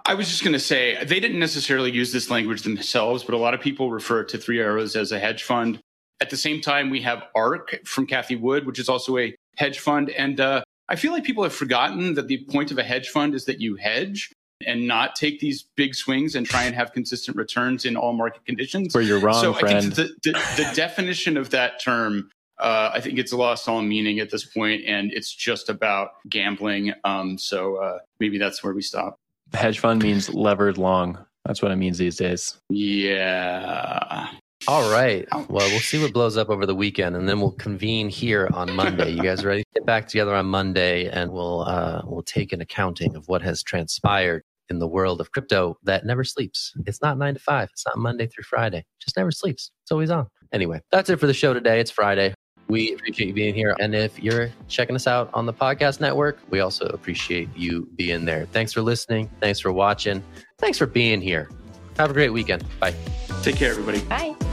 I 0.06 0.15
was 0.15 0.27
just 0.29 0.43
going 0.43 0.53
to 0.53 0.60
say 0.60 1.01
they 1.06 1.21
didn't 1.21 1.39
necessarily 1.39 1.89
use 1.91 2.12
this 2.12 2.29
language 2.29 2.63
themselves, 2.63 3.23
but 3.23 3.34
a 3.34 3.38
lot 3.38 3.53
of 3.53 3.62
people 3.62 3.89
refer 3.89 4.25
to 4.25 4.38
Three 4.38 4.60
Arrows 4.60 4.97
as 4.97 5.13
a 5.13 5.19
hedge 5.19 5.43
fund. 5.43 5.79
At 6.21 6.29
the 6.29 6.36
same 6.36 6.60
time, 6.60 6.89
we 6.89 7.01
have 7.01 7.23
ARK 7.36 7.79
from 7.86 8.06
Cathie 8.06 8.36
Wood, 8.36 8.65
which 8.65 8.79
is 8.79 8.89
also 8.89 9.17
a 9.17 9.34
hedge 9.58 9.79
fund. 9.79 10.10
And 10.10 10.39
uh, 10.41 10.63
I 10.89 10.95
feel 10.95 11.11
like 11.11 11.23
people 11.23 11.43
have 11.43 11.53
forgotten 11.53 12.13
that 12.15 12.27
the 12.27 12.45
point 12.45 12.71
of 12.71 12.77
a 12.77 12.83
hedge 12.83 13.09
fund 13.09 13.33
is 13.35 13.45
that 13.45 13.59
you 13.61 13.75
hedge 13.75 14.31
and 14.65 14.87
not 14.87 15.15
take 15.15 15.39
these 15.39 15.65
big 15.75 15.95
swings 15.95 16.35
and 16.35 16.45
try 16.45 16.63
and 16.63 16.75
have 16.75 16.93
consistent 16.93 17.37
returns 17.37 17.85
in 17.85 17.95
all 17.95 18.13
market 18.13 18.45
conditions. 18.45 18.93
Where 18.93 19.03
you're 19.03 19.19
wrong, 19.19 19.41
so 19.41 19.53
friend. 19.53 19.77
I 19.77 19.81
think 19.81 19.95
the, 19.95 20.03
the, 20.23 20.31
the 20.31 20.71
definition 20.75 21.37
of 21.37 21.49
that 21.51 21.81
term, 21.81 22.29
uh, 22.59 22.91
I 22.93 23.01
think 23.01 23.17
it's 23.19 23.33
lost 23.33 23.67
all 23.67 23.81
meaning 23.81 24.19
at 24.19 24.29
this 24.29 24.45
point, 24.45 24.83
and 24.85 25.11
it's 25.11 25.33
just 25.33 25.69
about 25.69 26.11
gambling. 26.29 26.93
Um, 27.03 27.37
so 27.37 27.77
uh, 27.77 27.99
maybe 28.19 28.37
that's 28.37 28.63
where 28.63 28.73
we 28.73 28.81
stop. 28.81 29.17
Hedge 29.53 29.79
fund 29.79 30.01
means 30.01 30.33
levered 30.33 30.77
long. 30.77 31.17
That's 31.45 31.61
what 31.61 31.71
it 31.71 31.75
means 31.75 31.97
these 31.97 32.15
days. 32.15 32.57
Yeah. 32.69 34.29
All 34.67 34.89
right. 34.91 35.28
Ouch. 35.32 35.49
Well, 35.49 35.67
we'll 35.69 35.80
see 35.80 36.02
what 36.02 36.13
blows 36.13 36.38
up 36.38 36.49
over 36.49 36.65
the 36.65 36.76
weekend, 36.76 37.15
and 37.15 37.28
then 37.28 37.39
we'll 37.39 37.52
convene 37.52 38.10
here 38.10 38.49
on 38.54 38.73
Monday. 38.73 39.12
You 39.12 39.21
guys 39.21 39.43
ready? 39.43 39.63
Get 39.73 39.86
back 39.86 40.08
together 40.08 40.34
on 40.34 40.45
Monday, 40.45 41.10
and 41.10 41.32
we'll 41.32 41.62
uh, 41.62 42.02
we'll 42.06 42.23
take 42.23 42.54
an 42.54 42.62
accounting 42.62 43.15
of 43.15 43.28
what 43.28 43.41
has 43.41 43.62
transpired 43.63 44.43
in 44.69 44.80
the 44.80 44.88
world 44.88 45.19
of 45.19 45.32
crypto 45.32 45.78
that 45.84 46.06
never 46.06 46.23
sleeps. 46.23 46.73
It's 46.86 47.02
not 47.02 47.17
nine 47.17 47.34
to 47.34 47.39
five. 47.39 47.69
It's 47.71 47.86
not 47.86 47.97
Monday 47.97 48.28
through 48.28 48.45
Friday. 48.45 48.80
It 48.80 48.86
just 48.99 49.17
never 49.17 49.32
sleeps. 49.32 49.71
It's 49.84 49.91
always 49.91 50.10
on. 50.10 50.28
Anyway, 50.54 50.82
that's 50.91 51.10
it 51.10 51.19
for 51.19 51.28
the 51.28 51.34
show 51.34 51.54
today. 51.54 51.80
It's 51.80 51.91
Friday. 51.91 52.34
We 52.69 52.93
appreciate 52.93 53.28
you 53.28 53.34
being 53.34 53.54
here. 53.54 53.76
And 53.80 53.93
if 53.93 54.17
you're 54.23 54.49
checking 54.69 54.95
us 54.95 55.06
out 55.06 55.30
on 55.34 55.45
the 55.45 55.54
podcast 55.54 55.99
network, 55.99 56.39
we 56.49 56.62
also 56.62 56.86
appreciate 56.88 57.49
you 57.56 57.89
being 57.97 58.23
there. 58.23 58.45
Thanks 58.45 58.71
for 58.71 58.82
listening. 58.82 59.30
Thanks 59.41 59.60
for 59.60 59.73
watching. 59.73 60.23
Thanks 60.60 60.78
for 60.78 60.86
being 60.86 61.19
here. 61.21 61.49
Have 61.97 62.10
a 62.10 62.13
great 62.13 62.30
weekend. 62.30 62.63
Bye. 62.80 62.95
Take 63.41 63.58
care, 63.58 63.71
everybody. 63.71 63.99
Bye. 64.06 64.52